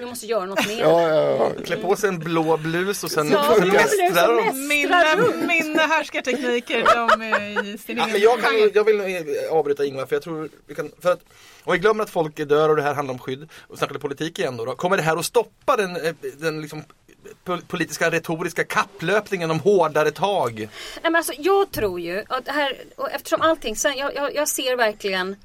Vi 0.00 0.06
måste 0.06 0.26
göra 0.26 0.44
något 0.44 0.66
mer. 0.66 0.80
ja, 0.80 1.08
ja, 1.08 1.24
ja. 1.56 1.64
Klä 1.64 1.76
på 1.76 1.96
sig 1.96 2.08
en 2.08 2.18
blå 2.18 2.56
blus 2.56 3.04
och 3.04 3.10
sen 3.10 3.30
Ja, 3.30 3.56
mästrar 3.58 3.66
mästrar. 3.66 4.52
Mina, 4.68 5.04
mina 5.48 5.82
härskartekniker, 5.86 6.84
de 6.94 7.22
är 7.22 7.64
i 7.74 7.78
sin 7.78 7.96
Ja, 7.96 8.06
men 8.06 8.20
jag, 8.20 8.40
kan, 8.40 8.70
jag 8.74 8.84
vill 8.84 9.26
avbryta 9.50 9.84
Ingvar 9.84 10.06
för 10.06 10.16
jag 10.16 10.22
tror 10.22 10.48
vi 10.66 10.74
kan, 10.74 10.90
för 11.02 11.12
att 11.12 11.20
om 11.64 11.72
vi 11.72 11.78
glömmer 11.78 12.04
att 12.04 12.10
folk 12.10 12.36
dör 12.48 12.68
och 12.68 12.76
det 12.76 12.82
här 12.82 12.94
handlar 12.94 13.12
om 13.14 13.18
skydd 13.18 13.48
och 13.68 13.78
snackar 13.78 13.94
politik 13.98 14.38
igen 14.38 14.56
då, 14.56 14.64
då 14.64 14.74
kommer 14.74 14.96
det 14.96 15.02
här 15.02 15.16
att 15.16 15.24
stoppa 15.24 15.76
den, 15.76 15.96
eh, 15.96 16.12
den 16.38 16.60
liksom 16.60 16.82
pol- 17.44 17.62
politiska 17.68 18.10
retoriska 18.10 18.64
kapplöpningen 18.64 19.50
om 19.50 19.60
hårdare 19.60 20.10
tag? 20.10 20.52
Nej, 20.58 20.68
men 21.02 21.16
alltså, 21.16 21.32
jag 21.38 21.70
tror 21.70 22.00
ju 22.00 22.24
att 22.28 22.48
här, 22.48 22.78
och 22.96 23.10
eftersom 23.10 23.40
allting, 23.40 23.76
sen, 23.76 23.96
jag, 23.96 24.14
jag, 24.14 24.34
jag 24.34 24.48
ser 24.48 24.76
verkligen 24.76 25.36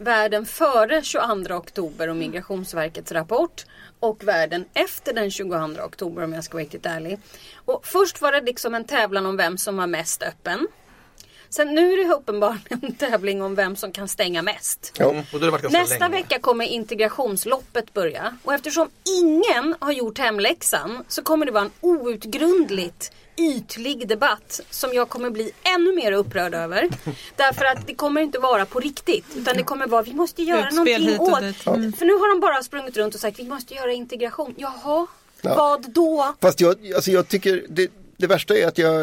världen 0.00 0.46
före 0.46 1.02
22 1.02 1.54
oktober 1.54 2.08
och 2.08 2.16
Migrationsverkets 2.16 3.12
rapport 3.12 3.66
och 4.00 4.24
världen 4.24 4.64
efter 4.74 5.12
den 5.12 5.30
22 5.30 5.56
oktober 5.84 6.24
om 6.24 6.32
jag 6.32 6.44
ska 6.44 6.54
vara 6.54 6.62
riktigt 6.62 6.86
ärlig. 6.86 7.18
Och 7.64 7.86
först 7.86 8.20
var 8.20 8.32
det 8.32 8.40
liksom 8.40 8.74
en 8.74 8.84
tävlan 8.84 9.26
om 9.26 9.36
vem 9.36 9.58
som 9.58 9.76
var 9.76 9.86
mest 9.86 10.22
öppen. 10.22 10.68
Sen 11.48 11.74
nu 11.74 11.92
är 11.92 12.06
det 12.06 12.14
uppenbarligen 12.14 12.80
en 12.82 12.94
tävling 12.94 13.42
om 13.42 13.54
vem 13.54 13.76
som 13.76 13.92
kan 13.92 14.08
stänga 14.08 14.42
mest. 14.42 14.92
Ja. 14.98 15.14
Nästa 15.70 16.08
länge. 16.08 16.16
vecka 16.16 16.38
kommer 16.38 16.64
integrationsloppet 16.64 17.94
börja. 17.94 18.36
Och 18.42 18.54
eftersom 18.54 18.90
ingen 19.20 19.74
har 19.78 19.92
gjort 19.92 20.18
hemläxan 20.18 21.04
så 21.08 21.22
kommer 21.22 21.46
det 21.46 21.52
vara 21.52 21.64
en 21.64 21.70
outgrundligt 21.80 23.12
ytlig 23.40 24.08
debatt 24.08 24.60
som 24.70 24.90
jag 24.94 25.08
kommer 25.08 25.30
bli 25.30 25.52
ännu 25.76 25.94
mer 25.94 26.12
upprörd 26.12 26.54
över. 26.54 26.88
Därför 27.36 27.64
att 27.64 27.86
det 27.86 27.94
kommer 27.94 28.20
inte 28.20 28.38
vara 28.38 28.66
på 28.66 28.80
riktigt. 28.80 29.24
Utan 29.36 29.56
det 29.56 29.62
kommer 29.62 29.86
vara, 29.86 30.02
vi 30.02 30.14
måste 30.14 30.42
göra 30.42 30.68
Utspel 30.68 31.16
någonting 31.16 31.20
åt. 31.20 31.76
Mm. 31.76 31.92
För 31.92 32.04
nu 32.06 32.12
har 32.12 32.34
de 32.34 32.40
bara 32.40 32.62
sprungit 32.62 32.96
runt 32.96 33.14
och 33.14 33.20
sagt 33.20 33.38
vi 33.38 33.44
måste 33.48 33.74
göra 33.74 33.92
integration. 33.92 34.54
Jaha, 34.56 35.06
Ja. 35.42 35.54
vad 35.54 35.90
då? 35.92 36.34
Fast 36.40 36.60
jag, 36.60 36.92
alltså 36.94 37.10
jag 37.10 37.28
tycker 37.28 37.64
det, 37.68 37.90
det 38.16 38.26
värsta 38.26 38.56
är 38.56 38.66
att 38.66 38.78
jag 38.78 38.94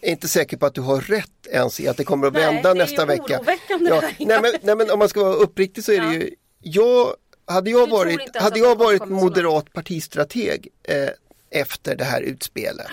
är 0.00 0.10
inte 0.10 0.28
säker 0.28 0.56
på 0.56 0.66
att 0.66 0.74
du 0.74 0.80
har 0.80 1.00
rätt 1.00 1.46
ens 1.50 1.80
i 1.80 1.88
att 1.88 1.96
det 1.96 2.04
kommer 2.04 2.26
att 2.26 2.32
Nej, 2.32 2.42
vända 2.42 2.62
det 2.74 2.80
är 2.80 2.86
nästa 2.86 3.04
vecka. 3.06 3.40
Ja, 3.46 3.56
det 3.78 4.24
nej, 4.26 4.40
men, 4.42 4.52
nej 4.62 4.76
men 4.76 4.90
om 4.90 4.98
man 4.98 5.08
ska 5.08 5.24
vara 5.24 5.34
uppriktig 5.34 5.84
så 5.84 5.92
är 5.92 6.00
det 6.00 6.06
Ja. 6.06 6.12
ju, 6.12 6.30
jag, 6.60 7.14
hade 7.46 7.70
jag 7.70 7.90
varit, 7.90 8.36
hade 8.36 8.58
jag 8.58 8.76
varit 8.78 9.08
moderat 9.08 9.72
partistrateg 9.72 10.68
eh, 10.82 11.08
efter 11.50 11.96
det 11.96 12.04
här 12.04 12.20
utspelet, 12.20 12.86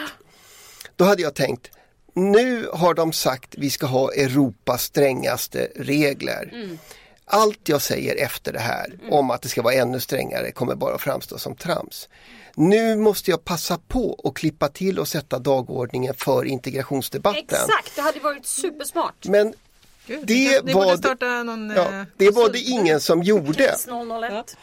då 0.95 1.05
hade 1.05 1.21
jag 1.21 1.33
tänkt 1.35 1.69
nu 2.17 2.69
har 2.73 2.93
de 2.93 3.13
sagt 3.13 3.55
vi 3.57 3.69
ska 3.69 3.85
ha 3.85 4.13
Europas 4.13 4.83
strängaste 4.83 5.67
regler. 5.75 6.49
Mm. 6.53 6.77
allt 7.25 7.69
jag 7.69 7.81
säger 7.81 8.15
efter 8.15 8.53
det 8.53 8.59
här 8.59 8.99
om 9.11 9.29
att 9.31 9.41
det 9.41 9.49
ska 9.49 9.61
vara 9.61 9.73
ännu 9.73 9.99
strängare 9.99 10.51
kommer 10.51 10.75
bara 10.75 10.95
att 10.95 11.01
framstå 11.01 11.37
som 11.37 11.55
trams. 11.55 12.09
Nu 12.55 12.95
måste 12.95 13.31
jag 13.31 13.43
passa 13.45 13.79
på 13.87 14.11
och 14.11 14.35
klippa 14.37 14.67
till 14.67 14.99
och 14.99 15.07
sätta 15.07 15.39
dagordningen 15.39 16.13
för 16.17 16.45
integrationsdebatten. 16.45 17.43
Exakt, 17.43 17.95
det 17.95 18.01
hade 18.01 18.19
varit 18.19 18.45
supersmart. 18.45 19.25
Men 19.27 19.53
Gud, 20.07 20.19
Det 20.27 20.63
kan- 20.65 20.73
var 20.73 20.91
det- 20.91 20.97
starta 20.97 21.43
någon... 21.43 21.69
ja, 21.69 21.83
eh, 21.99 22.03
det 22.17 22.31
var 22.31 22.49
det 22.49 22.59
ingen 22.59 22.99
som 23.01 23.23
gjorde. 23.23 23.53
Kris 23.67 23.87
001. 23.87 24.57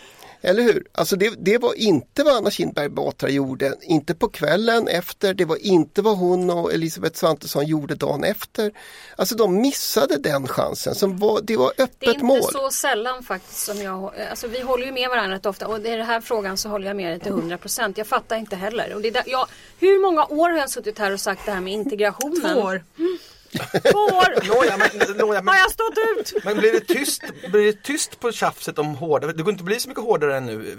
Eller 0.44 0.62
hur? 0.62 0.86
Alltså 0.92 1.16
det, 1.16 1.34
det 1.38 1.58
var 1.58 1.74
inte 1.74 2.24
vad 2.24 2.36
Anna 2.36 2.50
Kinberg 2.50 2.88
Batra 2.88 3.30
gjorde, 3.30 3.74
inte 3.82 4.14
på 4.14 4.28
kvällen 4.28 4.88
efter, 4.88 5.34
det 5.34 5.44
var 5.44 5.56
inte 5.66 6.02
vad 6.02 6.18
hon 6.18 6.50
och 6.50 6.72
Elisabeth 6.72 7.16
Svantesson 7.18 7.66
gjorde 7.66 7.94
dagen 7.94 8.24
efter. 8.24 8.72
Alltså 9.16 9.34
de 9.34 9.60
missade 9.60 10.18
den 10.18 10.48
chansen, 10.48 10.94
som 10.94 11.18
var, 11.18 11.40
det 11.42 11.56
var 11.56 11.72
Det 11.76 11.82
är 11.82 11.84
öppet 11.84 12.08
inte 12.08 12.24
mål. 12.24 12.42
så 12.42 12.70
sällan 12.70 13.22
faktiskt 13.22 13.64
som 13.64 13.82
jag, 13.82 14.12
alltså 14.30 14.46
vi 14.46 14.60
håller 14.60 14.86
ju 14.86 14.92
med 14.92 15.08
varandra 15.08 15.36
rätt 15.36 15.46
ofta 15.46 15.66
och 15.68 15.78
i 15.78 15.82
den 15.82 16.06
här 16.06 16.20
frågan 16.20 16.56
så 16.56 16.68
håller 16.68 16.86
jag 16.86 16.96
med 16.96 17.12
dig 17.12 17.20
till 17.20 17.32
100%. 17.32 17.92
Jag 17.96 18.06
fattar 18.06 18.36
inte 18.36 18.56
heller. 18.56 18.94
Och 18.94 19.02
det 19.02 19.08
är 19.08 19.12
där, 19.12 19.24
jag, 19.26 19.46
hur 19.80 20.02
många 20.02 20.24
år 20.24 20.50
har 20.50 20.58
jag 20.58 20.70
suttit 20.70 20.98
här 20.98 21.12
och 21.12 21.20
sagt 21.20 21.46
det 21.46 21.52
här 21.52 21.60
med 21.60 21.72
integrationen? 21.72 22.54
Två 22.54 22.60
år. 22.60 22.84
Två 22.96 23.04
år! 23.94 24.46
Nåja, 24.54 24.76
men, 24.76 25.16
nåja, 25.16 25.42
men, 25.42 25.48
Har 25.54 25.60
jag 25.60 25.70
stått 25.70 25.98
ut? 26.18 26.44
men 26.44 26.56
blir, 26.56 26.72
det 26.72 26.80
tyst, 26.80 27.22
blir 27.52 27.66
det 27.66 27.82
tyst 27.82 28.20
på 28.20 28.32
tjafset 28.32 28.78
om 28.78 28.86
hårdare? 28.94 29.32
Det 29.32 29.42
går 29.42 29.52
inte 29.52 29.64
bli 29.64 29.80
så 29.80 29.88
mycket 29.88 30.04
hårdare 30.04 30.36
än 30.36 30.46
nu, 30.46 30.76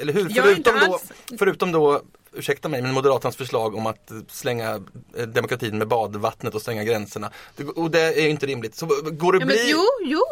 eller 0.00 0.12
hur? 0.12 0.28
Jag 0.30 0.44
Förutom 0.44 0.74
då, 0.80 1.00
förutom 1.38 1.72
då 1.72 2.02
ursäkta 2.34 2.68
mig, 2.68 2.82
men 2.82 2.92
Moderaternas 2.94 3.36
förslag 3.36 3.74
om 3.74 3.86
att 3.86 4.12
slänga 4.28 4.70
eh, 5.16 5.22
demokratin 5.26 5.78
med 5.78 5.88
badvattnet 5.88 6.54
och 6.54 6.62
stänga 6.62 6.84
gränserna. 6.84 7.30
Det, 7.56 7.64
och 7.64 7.90
det 7.90 8.00
är 8.00 8.22
ju 8.22 8.28
inte 8.28 8.46
rimligt. 8.46 8.74
Så 8.74 8.86
går 8.86 9.32
det 9.32 9.38
Ja, 9.38 9.46
bli... 9.46 9.56
men, 9.56 9.64
jo, 9.66 9.84
jo, 10.02 10.22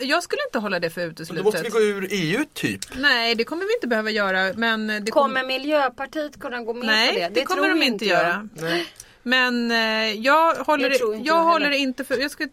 jag 0.00 0.22
skulle 0.22 0.42
inte 0.48 0.58
hålla 0.58 0.80
det 0.80 0.90
för 0.90 1.00
då 1.00 1.06
uteslutet. 1.06 1.44
måste 1.44 1.62
vi 1.62 1.68
gå 1.68 1.80
ur 1.80 2.08
EU 2.10 2.44
typ. 2.54 2.80
Nej, 2.96 3.34
det 3.34 3.44
kommer 3.44 3.64
vi 3.64 3.74
inte 3.74 3.86
behöva 3.86 4.10
göra. 4.10 4.52
Men 4.56 4.86
det 4.86 5.10
Kommer 5.10 5.44
Miljöpartiet 5.44 6.40
kunna 6.40 6.62
gå 6.62 6.74
med 6.74 6.86
Nej, 6.86 7.12
på 7.14 7.18
det, 7.20 7.28
det? 7.28 7.44
kommer 7.44 7.62
tror 7.62 7.74
de 7.74 7.82
inte 7.82 8.04
jag. 8.04 8.22
göra. 8.22 8.48
Nej. 8.54 8.86
Men 9.28 9.70
eh, 9.70 10.12
jag 10.12 10.54
håller, 10.54 10.90
Det 10.90 10.98
tror 10.98 11.14
inte 11.14 11.28
jag 11.28 11.36
jag 11.36 11.42
håller 11.44 11.70
inte 11.70 12.04
för, 12.04 12.16
jag 12.20 12.30
ska 12.30 12.48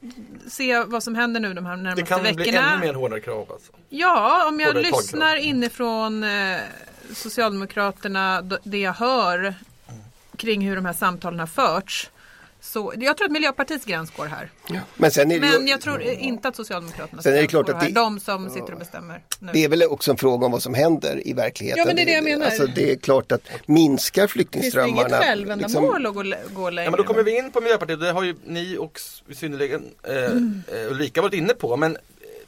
se 0.47 0.83
vad 0.83 1.03
som 1.03 1.15
händer 1.15 1.39
nu 1.39 1.53
de 1.53 1.65
här 1.65 1.75
Det 1.77 1.81
närmaste 1.83 2.05
kan 2.05 2.21
bli 2.21 2.31
veckorna. 2.31 2.73
ännu 2.73 2.85
mer 2.87 2.93
hårdare 2.93 3.19
krav 3.19 3.51
alltså. 3.51 3.71
Ja, 3.89 4.47
om 4.47 4.59
jag 4.59 4.67
Hårdare 4.67 4.83
lyssnar 4.83 5.35
inifrån 5.35 6.23
eh, 6.23 6.57
Socialdemokraterna, 7.13 8.41
det 8.63 8.77
jag 8.77 8.93
hör 8.93 9.53
kring 10.37 10.61
hur 10.67 10.75
de 10.75 10.85
här 10.85 10.93
samtalen 10.93 11.39
har 11.39 11.47
förts. 11.47 12.09
Så, 12.65 12.93
jag 12.99 13.17
tror 13.17 13.25
att 13.25 13.31
Miljöpartiets 13.31 13.85
gräns 13.85 14.11
går 14.11 14.25
här. 14.25 14.49
Men 14.95 15.11
sen 15.11 15.31
är 15.31 15.39
det, 15.39 15.47
Men 15.57 15.67
jag 15.67 15.81
tror 15.81 16.01
inte 16.01 16.47
att 16.47 16.55
Socialdemokraternas 16.55 17.23
Sen 17.23 17.31
är 17.31 17.35
det 17.35 17.41
gräns 17.41 17.49
klart 17.49 17.65
går 17.65 17.73
att 17.73 17.81
här. 17.81 17.89
det- 17.89 17.95
De 17.95 18.19
som 18.19 18.49
sitter 18.49 18.73
och 18.73 18.79
bestämmer 18.79 19.21
nu. 19.39 19.49
det 19.53 19.63
är 19.63 19.69
väl 19.69 19.83
också 19.83 20.11
en 20.11 20.17
fråga 20.17 20.45
om 20.45 20.51
vad 20.51 20.63
som 20.63 20.73
händer 20.73 21.27
i 21.27 21.33
verkligheten. 21.33 21.79
Ja, 21.79 21.85
men 21.85 21.95
det 21.95 22.01
är 22.01 22.05
det 22.05 22.11
jag 22.11 22.23
menar. 22.23 22.45
Alltså, 22.45 22.65
det 22.67 22.91
är 22.91 22.95
klart 22.95 23.31
att 23.31 23.41
minskar 23.65 24.21
Finns 24.21 24.29
det 24.29 24.33
flyktingströmmarna. 24.33 24.99
inget 25.07 25.11
självändamål 25.23 26.05
att 26.05 26.13
gå, 26.13 26.23
gå 26.53 26.69
längre? 26.69 26.85
Ja, 26.85 26.91
men 26.91 26.97
då 26.97 27.03
kommer 27.03 27.23
vi 27.23 27.37
in 27.37 27.51
på 27.51 27.61
Miljöpartiet, 27.61 27.99
det 27.99 28.11
har 28.11 28.23
ju 28.23 28.35
ni 28.45 28.77
och 28.77 28.99
synnerligen 29.35 29.83
eh, 30.03 30.15
eh, 30.23 30.91
Ulrika 30.91 31.21
varit 31.21 31.33
inne 31.33 31.53
på. 31.53 31.77
Men 31.77 31.97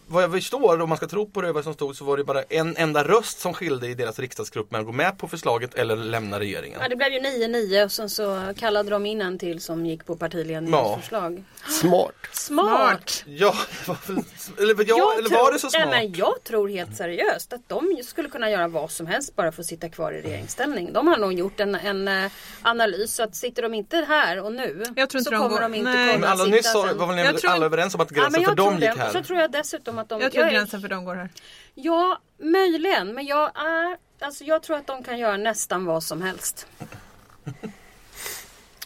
vad 0.08 0.24
jag 0.24 0.32
förstår, 0.32 0.82
om 0.82 0.90
man 0.90 0.98
ska 0.98 1.08
tro 1.08 1.30
på 1.30 1.42
det 1.42 1.52
vad 1.52 1.64
som 1.64 1.74
stod, 1.74 1.96
så 1.96 2.06
var 2.06 2.18
det 2.18 2.24
bara 2.24 2.44
en 2.44 2.78
enda 2.78 3.04
röst 3.04 3.40
som 3.40 3.54
skilde 3.54 3.88
i 3.88 3.94
deras 3.94 4.20
riksdagsgrupp 4.20 4.72
med 4.72 4.80
att 4.80 4.86
gå 4.86 4.92
med 4.92 5.18
på 5.18 5.28
förslaget 5.28 5.74
eller 5.76 5.96
lämna 5.96 6.40
regeringen. 6.40 6.80
Ja, 6.82 6.88
det 6.90 6.96
blev 6.96 7.14
ju 7.14 7.20
9-9 7.20 7.86
och 7.86 7.92
sen 7.92 8.10
så 8.10 8.54
kallade 8.58 8.90
de 8.90 9.06
in 9.06 9.22
en 9.22 9.40
till 9.40 9.62
som 9.62 9.86
gick 9.86 10.06
på 10.06 10.16
partiledningens 10.16 10.72
Ja. 10.86 10.98
förslag. 11.02 11.44
Smart. 11.82 12.14
Smart! 12.32 13.24
Ja, 13.26 13.56
det 13.82 13.88
var 13.88 13.98
väl- 14.08 14.24
eller, 14.60 14.86
ja, 14.88 15.16
eller 15.20 15.30
var 15.30 15.52
det 15.54 15.60
så 15.60 15.70
smart? 15.70 15.88
Nej, 15.90 16.04
men 16.10 16.14
jag 16.20 16.44
tror 16.44 16.70
helt 16.70 16.96
seriöst 16.98 17.54
att 17.54 17.62
de 17.70 18.02
skulle 18.06 18.30
kunna 18.30 18.50
göra 18.50 18.68
vad 18.68 18.92
som 18.92 19.08
helst 19.08 19.36
bara 19.36 19.52
för 19.52 19.62
att 19.62 19.66
sitta 19.68 19.90
kvar 19.90 20.12
i 20.12 20.22
regeringsställning. 20.22 20.94
De 20.94 21.08
har 21.08 21.18
nog 21.18 21.34
gjort 21.34 21.60
en, 21.60 21.76
en 21.76 22.08
eh, 22.08 22.32
analys 22.62 23.20
att 23.20 23.36
sitter 23.36 23.62
de 23.62 23.74
inte 23.74 24.06
här 24.08 24.44
och 24.44 24.52
nu 24.54 24.84
Jag 24.96 25.10
tror 25.10 25.20
inte 25.20 25.24
så 25.24 25.30
de 25.32 25.38
kommer 25.38 25.50
går- 25.50 25.62
de 25.62 25.74
inte 25.76 25.90
Nej. 25.92 26.06
men 26.06 26.16
kunna 26.16 26.28
alla 26.28 26.44
sitta 26.46 26.56
nyss 26.56 26.74
var 26.74 27.08
väl 27.08 27.16
ni 27.16 27.22
Jag 27.24 27.38
tror 27.38 27.52
alla 27.52 27.66
överens 27.66 27.96
om 27.96 28.02
att 28.02 28.12
Ja, 28.12 28.16
gränsen 28.16 28.32
men 28.32 28.42
jag 28.42 28.50
för 28.52 28.56
dem 28.56 28.68
tror 28.78 28.82
gick 28.82 28.96
det. 28.98 29.02
här? 29.04 29.12
Så 29.12 29.24
tror 29.24 29.40
jag 29.40 29.52
dessutom 29.52 29.95
att 30.00 30.10
de... 30.10 30.22
Jag 30.22 30.32
tror 30.32 30.44
är- 30.46 30.52
gränsen 30.52 30.82
för 30.82 30.88
dem 30.88 31.06
går 31.06 31.16
här. 31.16 31.30
Ja, 31.74 32.20
möjligen. 32.38 33.14
Men 33.14 33.26
jag, 33.26 33.46
är, 33.60 33.98
alltså 34.20 34.44
jag 34.44 34.64
tror 34.64 34.78
att 34.78 34.88
de 34.88 35.04
kan 35.04 35.18
göra 35.20 35.38
nästan 35.38 35.86
vad 35.86 36.04
som 36.04 36.22
helst. 36.22 36.68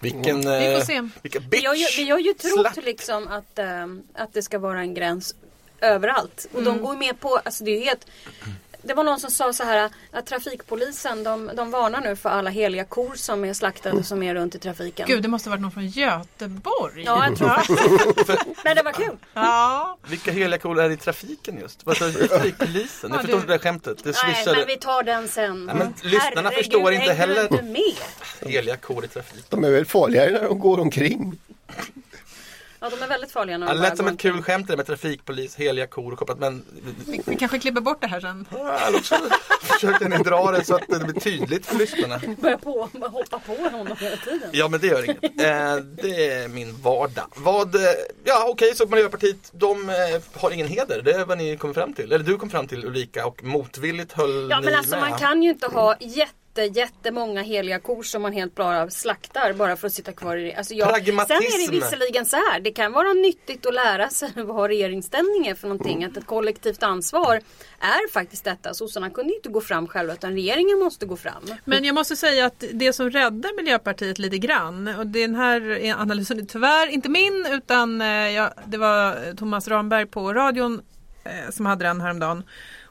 Vilken, 0.02 0.38
Vi 0.38 0.44
får 0.44 0.52
eh, 0.52 0.82
se. 0.84 1.10
vilken 1.22 1.50
Vi 1.50 1.66
har 1.66 1.76
ju, 1.76 1.86
bitch! 1.86 1.98
vi 2.00 2.10
har 2.10 2.20
ju 2.20 2.34
trott 2.34 2.60
Slapp. 2.74 2.86
liksom 2.86 3.28
att, 3.28 3.60
ehm, 3.60 4.04
att 4.14 4.34
det 4.34 4.42
ska 4.42 4.60
vara 4.60 4.80
en 4.80 4.94
gräns 4.94 5.36
överallt. 5.82 6.48
Och 6.54 6.60
Mm. 6.62 6.74
de 6.78 6.82
går 6.84 6.96
med 6.96 7.20
på, 7.20 7.38
alltså 7.46 7.64
det 7.64 7.72
är 7.72 7.80
ju 7.80 7.86
helt 7.86 8.08
det 8.82 8.94
var 8.94 9.04
någon 9.04 9.20
som 9.20 9.32
sa 9.32 9.54
så 9.54 9.64
här 9.64 9.90
att 10.12 10.26
trafikpolisen 10.26 11.24
de, 11.24 11.52
de 11.56 11.72
varnar 11.72 12.02
nu 12.02 12.16
för 12.16 12.30
alla 12.30 12.50
heliga 12.50 12.86
kor 12.86 13.12
som 13.16 13.46
är 13.46 13.54
slaktade 13.54 14.04
som 14.04 14.24
är 14.24 14.36
runt 14.36 14.56
i 14.56 14.60
trafiken. 14.60 15.08
Gud, 15.08 15.22
det 15.24 15.28
måste 15.28 15.50
ha 15.50 15.52
varit 15.52 15.62
någon 15.62 15.72
från 15.72 15.88
Göteborg. 15.88 17.04
Ja, 17.06 17.26
jag 17.28 17.38
tror 17.38 17.50
faktiskt 17.50 18.64
Men 18.64 18.76
det 18.76 18.84
var 18.84 18.92
kul. 18.92 19.18
Ja. 19.34 19.98
Vilka 20.08 20.32
heliga 20.32 20.60
kor 20.60 20.80
är 20.80 20.88
det 20.88 20.94
i 20.94 20.98
trafiken 20.98 21.58
just? 21.62 21.86
Vad 21.86 21.98
sa? 21.98 22.12
Trafikpolisen? 22.12 23.10
Jag 23.10 23.18
Ja, 23.18 23.22
förstår 23.22 23.36
inte 23.36 23.48
det 23.48 23.54
där 23.54 23.60
skämtet. 23.60 24.04
Det 24.04 24.16
Nej, 24.24 24.46
men 24.56 24.68
vi 24.68 24.78
tar 24.78 25.04
den 25.04 25.28
sen. 25.28 25.66
Nej, 25.66 25.76
men 25.76 25.94
lyssnarna 26.04 26.50
Herregud, 26.50 26.58
förstår 26.58 26.94
inte 26.94 27.14
heller. 27.14 27.42
Inte 27.42 27.64
med? 27.64 28.52
Heliga 28.54 28.78
kor 28.78 29.06
i 29.06 29.08
trafik. 29.08 29.46
De 29.50 29.64
är 29.64 29.72
väl 29.72 29.86
farligare 29.86 30.32
när 30.32 30.44
de 30.44 30.60
går 30.60 30.80
omkring. 30.80 31.40
Ja, 32.82 32.90
de 32.90 33.04
är 33.04 33.08
väldigt 33.08 33.32
farliga 33.32 33.58
när 33.58 33.68
de 33.68 33.78
lät 33.82 33.98
som 33.98 34.08
ett 34.08 34.20
kul 34.20 34.42
skämt 34.44 34.70
med 34.70 34.86
trafikpolis, 34.88 35.56
heliga 35.56 35.88
kor 35.88 36.12
och 36.14 36.20
kopplat 36.20 36.40
men 36.40 36.66
Vi, 37.08 37.22
vi 37.26 37.36
kanske 37.36 37.60
klipper 37.60 37.82
bort 37.82 38.02
det 38.02 38.08
här 38.08 38.20
sen. 38.20 38.46
Eller 38.88 38.98
också 38.98 39.16
försökte 39.62 40.08
ni 40.08 40.18
dra 40.18 40.52
det 40.52 40.66
så 40.66 40.76
att 40.76 40.88
det 40.88 41.00
blir 41.00 41.20
tydligt 41.22 41.66
för 41.66 41.78
lyssnarna. 41.78 42.22
Börjar 42.42 42.58
på, 42.58 42.90
hoppa 43.12 43.40
på 43.40 43.54
honom 43.56 43.98
hela 44.00 44.18
tiden. 44.18 44.50
Ja 44.52 44.68
men 44.68 44.80
det 44.80 44.88
gör 44.88 45.04
inget. 45.04 45.24
Eh, 45.24 45.76
det 46.04 46.32
är 46.32 46.48
min 46.48 46.82
vardag. 46.82 47.26
Vad, 47.36 47.76
eh, 47.76 47.82
ja 48.24 48.46
okej 48.50 48.76
så 48.76 48.88
Miljöpartiet, 48.88 49.52
de 49.52 49.90
eh, 49.90 49.96
har 50.42 50.52
ingen 50.52 50.68
heder. 50.68 51.02
Det 51.02 51.12
är 51.12 51.26
vad 51.26 51.38
ni 51.38 51.58
kom 51.58 51.74
fram 51.74 51.94
till. 51.94 52.06
Eller 52.12 52.24
du 52.26 52.38
kom 52.38 52.50
fram 52.50 52.68
till 52.68 52.86
Ulrika 52.86 53.26
och 53.26 53.44
motvilligt 53.44 54.14
höll 54.14 54.48
Ja 54.52 54.60
ni 54.60 54.66
men 54.66 54.76
alltså 54.76 54.96
med. 54.96 55.10
man 55.10 55.20
kan 55.20 55.44
ju 55.44 55.50
inte 55.50 55.68
ha 55.68 55.96
jätte 56.00 56.34
jättemånga 56.66 57.42
heliga 57.42 57.80
kor 57.80 58.04
som 58.04 58.22
man 58.22 58.34
helt 58.34 58.56
bara 58.56 58.90
slaktar 58.90 59.54
bara 59.54 59.76
för 59.76 59.88
att 59.88 59.94
sitta 59.94 60.12
kvar 60.12 60.38
i 60.38 60.44
det. 60.44 60.56
Alltså 60.56 60.74
jag, 60.74 60.88
sen 60.88 61.04
Pragmatism. 61.06 61.34
är 61.34 61.72
det 61.72 61.80
visserligen 61.80 62.26
så 62.26 62.36
här. 62.36 62.60
Det 62.60 62.72
kan 62.72 62.92
vara 62.92 63.14
nyttigt 63.14 63.66
att 63.66 63.74
lära 63.74 64.10
sig 64.10 64.32
vad 64.36 64.70
regeringsställning 64.70 65.48
är 65.48 65.56
för 65.56 65.68
någonting. 65.68 66.04
Att 66.04 66.18
ett 66.18 66.26
kollektivt 66.26 66.84
ansvar 66.84 67.42
är 67.80 68.12
faktiskt 68.12 68.44
detta. 68.44 68.74
Sossarna 68.74 69.10
kunde 69.10 69.32
ju 69.32 69.36
inte 69.36 69.50
gå 69.50 69.62
fram 69.62 69.88
själva 69.88 70.14
utan 70.14 70.34
regeringen 70.34 70.80
måste 70.80 71.06
gå 71.06 71.16
fram. 71.16 71.44
Men 71.66 71.84
jag 71.84 71.96
måste 71.96 72.16
säga 72.16 72.46
att 72.46 72.64
det 72.74 72.94
som 72.94 73.10
räddar 73.10 73.56
Miljöpartiet 73.56 74.20
lite 74.20 74.38
grann 74.38 74.88
och 74.88 75.08
den 75.08 75.36
här 75.36 75.94
analysen 75.98 76.40
är 76.40 76.44
tyvärr 76.44 76.88
inte 76.88 77.10
min 77.10 77.46
utan 77.52 78.02
eh, 78.02 78.08
ja, 78.08 78.54
det 78.66 78.78
var 78.78 79.36
Thomas 79.36 79.68
Ramberg 79.68 80.06
på 80.06 80.34
radion 80.34 80.82
eh, 81.24 81.52
som 81.52 81.66
hade 81.66 81.86
den 81.86 82.02
häromdagen. 82.02 82.44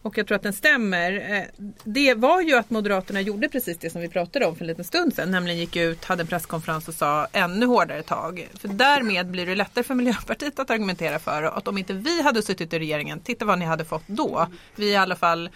Och 0.08 0.18
jag 0.18 0.26
tror 0.26 0.36
att 0.36 0.42
den 0.42 0.52
stämmer. 0.52 1.12
Eh, 1.36 1.64
det 1.84 2.14
var 2.14 2.40
ju 2.40 2.54
att 2.54 2.70
Moderaterna 2.70 3.20
gjorde 3.20 3.48
precis 3.48 3.78
det 3.78 3.90
som 3.90 4.00
vi 4.00 4.08
pratade 4.08 4.46
om 4.46 4.56
för 4.56 4.64
en 4.64 4.66
liten 4.66 4.84
stund 4.84 5.14
sedan. 5.14 5.30
Nämligen 5.30 5.58
gick 5.58 5.76
ut, 5.76 6.04
hade 6.04 6.22
en 6.22 6.26
presskonferens 6.26 6.88
och 6.88 6.94
sa 6.94 7.26
ännu 7.32 7.66
hårdare 7.66 8.02
tag. 8.02 8.48
För 8.60 8.68
därmed 8.68 9.26
blir 9.26 9.46
det 9.46 9.54
lättare 9.54 9.84
för 9.84 9.94
Miljöpartiet 9.94 10.58
att 10.58 10.70
argumentera 10.70 11.18
för 11.18 11.42
att 11.42 11.68
om 11.68 11.78
inte 11.78 11.92
vi 11.92 12.22
hade 12.22 12.42
suttit 12.42 12.72
i 12.72 12.78
regeringen, 12.78 13.20
titta 13.20 13.44
vad 13.44 13.58
ni 13.58 13.64
hade 13.64 13.84
fått 13.84 14.02
då. 14.06 14.46
Vi 14.76 14.90
i 14.90 14.96
alla 14.96 15.16
fall, 15.16 15.50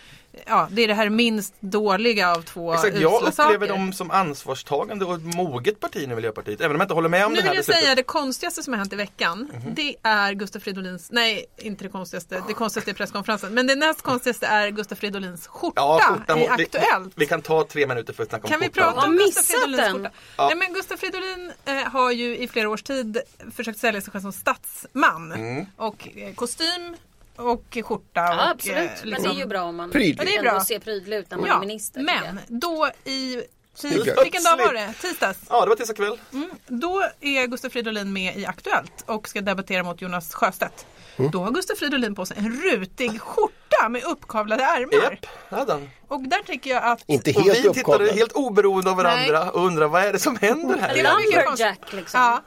ja 0.47 0.69
det 0.71 0.83
är 0.83 0.89
det 0.89 0.95
här 0.95 1.09
minst 1.11 1.55
dåliga 1.61 2.31
av 2.37 2.43
två 2.43 2.75
Exakt, 2.75 2.97
jag 2.99 3.13
upplever 3.23 3.31
saker. 3.33 3.69
dem 3.69 3.93
som 3.93 4.11
ansvarstagande 4.11 5.05
och 5.05 5.15
ett 5.15 5.35
moget 5.37 5.81
parti 5.81 6.05
nu 6.09 6.15
Miljöpartiet. 6.15 6.61
Även 6.61 6.71
om 6.77 6.81
jag 6.81 6.85
inte 6.85 6.95
håller 6.95 7.09
med 7.09 7.27
om 7.27 7.33
Nu 7.33 7.37
det 7.37 7.43
vill 7.43 7.49
här 7.49 7.55
jag 7.55 7.61
beslutet. 7.61 7.83
säga 7.83 7.95
det 7.95 8.03
konstigaste 8.03 8.63
som 8.63 8.73
har 8.73 8.79
hänt 8.79 8.93
i 8.93 8.97
veckan. 8.97 9.53
Det 9.77 9.95
är 10.03 10.33
Gustaf 10.33 10.63
Fridolins, 10.63 11.09
nej 11.11 11.47
inte 11.59 11.85
det 11.85 11.89
konstigaste, 11.89 12.43
det 12.49 12.55
konstigaste 12.55 12.91
är 12.91 12.95
presskonferensen. 12.95 13.55
Men 13.55 13.67
det 13.67 13.75
näst 13.75 14.03
konstigaste 14.03 14.47
är 14.47 14.69
Gustaf 14.71 14.99
Fridolins 14.99 15.47
skjorta, 15.47 15.81
Ja, 15.81 16.01
skjortan 16.03 16.39
i 16.39 16.41
vi, 16.57 16.65
Aktuellt. 16.65 17.13
vi 17.17 17.27
kan 17.27 17.43
ta 17.43 17.65
tre 17.65 17.87
minuter 17.87 18.13
för 18.13 18.23
att 18.23 18.29
snacka 18.29 18.45
om 18.45 18.51
Kan 18.51 18.61
vi 18.61 18.69
prata 18.69 18.91
om 19.07 19.19
Har 19.19 19.25
Gustaf 19.27 19.45
Fridolins 19.47 19.77
den? 19.87 19.93
skjorta? 19.97 20.11
Ja. 20.37 20.47
Nej 20.47 20.57
men 20.57 20.73
Gustaf 20.75 21.01
Fridolin 21.01 21.53
eh, 21.65 21.75
har 21.75 22.11
ju 22.13 22.37
i 22.39 22.49
flera 22.49 22.69
års 22.71 22.83
tid 22.83 23.19
försökt 23.57 23.79
sälja 23.79 24.01
sig 24.01 24.13
själv 24.13 24.23
som 24.23 24.33
statsman. 24.33 25.33
Mm. 25.33 25.67
Och 25.77 26.09
eh, 26.17 26.35
kostym 26.35 26.97
och 27.37 27.79
skjorta. 27.85 28.21
Ja, 28.21 28.35
och, 28.45 28.51
absolut. 28.51 28.77
eh, 28.79 28.85
Men 29.03 29.09
liksom- 29.11 29.29
det 29.29 29.35
är 29.37 29.39
ju 29.39 29.47
bra 29.47 29.63
om 29.63 29.77
man 29.77 29.91
Prydlig. 29.91 30.27
Det 30.27 30.35
är 30.35 30.39
ändå 30.39 30.51
bra. 30.51 30.61
ser 30.65 30.79
prydlig 30.79 31.17
ut 31.17 31.31
när 31.31 31.39
man 31.39 31.47
Ja, 31.49 31.57
är 31.57 31.61
minister. 31.61 32.01
men 32.03 32.39
då 32.49 32.91
i 33.05 33.43
Snyggt. 33.75 33.97
vilken 34.23 34.43
dag 34.43 34.57
var 34.57 34.73
det? 34.73 34.95
Tisdags? 35.01 35.39
Ja, 35.51 35.61
det 35.63 35.69
var 35.69 35.77
tisdag 35.77 35.95
kväll. 35.95 36.19
Då 36.67 37.03
är 37.21 37.47
Gustaf 37.47 37.73
Fridolin 37.73 38.13
med 38.13 38.37
i 38.37 38.47
Aktuellt 38.47 39.05
och 39.07 39.29
ska 39.29 39.41
debattera 39.41 39.83
mot 39.83 40.03
Jonas 40.03 40.35
Sjöstedt. 40.35 40.87
Då 41.33 41.43
har 41.45 41.51
Gustaf 41.51 41.79
Fridolin 41.79 42.15
på 42.15 42.27
sig 42.27 42.37
en 42.39 42.63
rutig 42.63 43.21
skjorta 43.21 43.89
med 43.89 44.05
uppkavlade 44.05 44.65
ärmar. 44.65 45.19
Han. 45.49 45.91
Och 46.09 46.21
där 46.23 46.43
tycker 46.47 46.71
jag 46.71 46.85
att 46.85 47.03
Inte 47.07 47.33
Och 47.35 47.43
helt 47.43 47.65
vi 47.65 47.73
tittade 47.75 48.13
helt 48.13 48.33
oberoende 48.33 48.91
av 48.91 48.97
varandra 48.97 49.51
och 49.51 49.67
undrar 49.67 49.87
vad 49.89 50.05
är 50.05 50.13
det 50.13 50.19
som 50.19 50.37
händer 50.37 50.79
här? 50.79 50.95
Det 50.95 51.03
var 51.03 51.19
mycket 51.19 51.93
liksom. 51.95 52.21
Ja. 52.21 52.43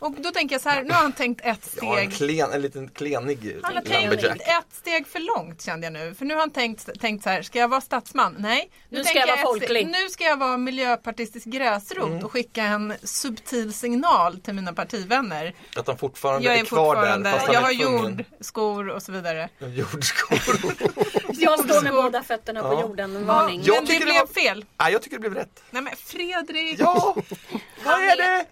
Och 0.00 0.12
då 0.18 0.30
tänker 0.30 0.54
jag 0.54 0.62
så 0.62 0.68
här, 0.68 0.82
nu 0.82 0.90
har 0.94 1.00
han 1.02 1.12
tänkt 1.12 1.40
ett 1.44 1.70
Ja, 1.82 1.98
en, 2.00 2.10
steg. 2.10 2.16
klen, 2.28 2.52
en 2.52 2.62
liten 2.62 2.88
klenig 2.88 3.56
Han 3.62 3.74
har 3.74 3.82
tänkt 3.82 4.24
ett 4.24 4.72
steg 4.72 5.06
för 5.06 5.18
långt 5.18 5.62
kände 5.62 5.86
jag 5.86 5.92
nu. 5.92 6.14
För 6.14 6.24
nu 6.24 6.34
har 6.34 6.40
han 6.40 6.50
tänkt, 6.50 7.00
tänkt 7.00 7.22
så 7.22 7.30
här, 7.30 7.42
ska 7.42 7.58
jag 7.58 7.68
vara 7.68 7.80
statsman? 7.80 8.34
Nej. 8.38 8.70
Nu 8.88 9.04
ska 9.04 9.04
tänker 9.04 9.20
jag 9.20 9.26
vara 9.26 9.36
steg- 9.36 9.44
folklig. 9.60 9.86
Nu 9.86 10.08
ska 10.08 10.24
jag 10.24 10.36
vara 10.36 10.56
miljöpartistisk 10.56 11.46
gräsrot 11.46 12.06
Mm. 12.08 12.24
och 12.24 12.32
skicka 12.32 12.62
en 12.62 12.94
subtil 13.02 13.72
signal 13.74 14.40
till 14.40 14.54
mina 14.54 14.72
partivänner. 14.72 15.54
Att 15.76 15.86
han 15.86 15.98
fortfarande 15.98 16.46
Jag 16.46 16.54
är 16.56 16.60
är 16.60 16.64
kvar 16.64 16.94
fortfarande, 16.94 17.30
där. 17.30 17.36
fast 17.38 17.46
jag 17.52 17.56
är 17.56 17.60
har 17.62 17.72
jord, 17.72 18.24
skor 18.40 18.88
och 18.88 19.02
så 19.02 19.12
vidare. 19.12 19.48
Jordskor. 19.58 20.38
Jag 21.38 21.58
står 21.64 21.82
med 21.82 21.92
båda 21.92 22.22
fötterna 22.22 22.62
på 22.62 22.80
jorden, 22.80 23.16
en 23.16 23.26
varning. 23.26 23.62
Jag 23.64 23.74
Men 23.74 23.84
det 23.84 23.90
tycker 23.92 24.06
det 24.06 24.12
blev 24.12 24.20
var- 24.20 24.26
fel. 24.26 24.64
Nej, 24.80 24.92
jag 24.92 25.02
tycker 25.02 25.16
det 25.16 25.20
blev 25.20 25.34
rätt. 25.34 25.62
Nej 25.70 25.82
men 25.82 25.92
Fredrik! 25.96 26.80
Ja! 26.80 27.16
Vad 27.84 27.94
är 27.94 28.16
det? 28.16 28.46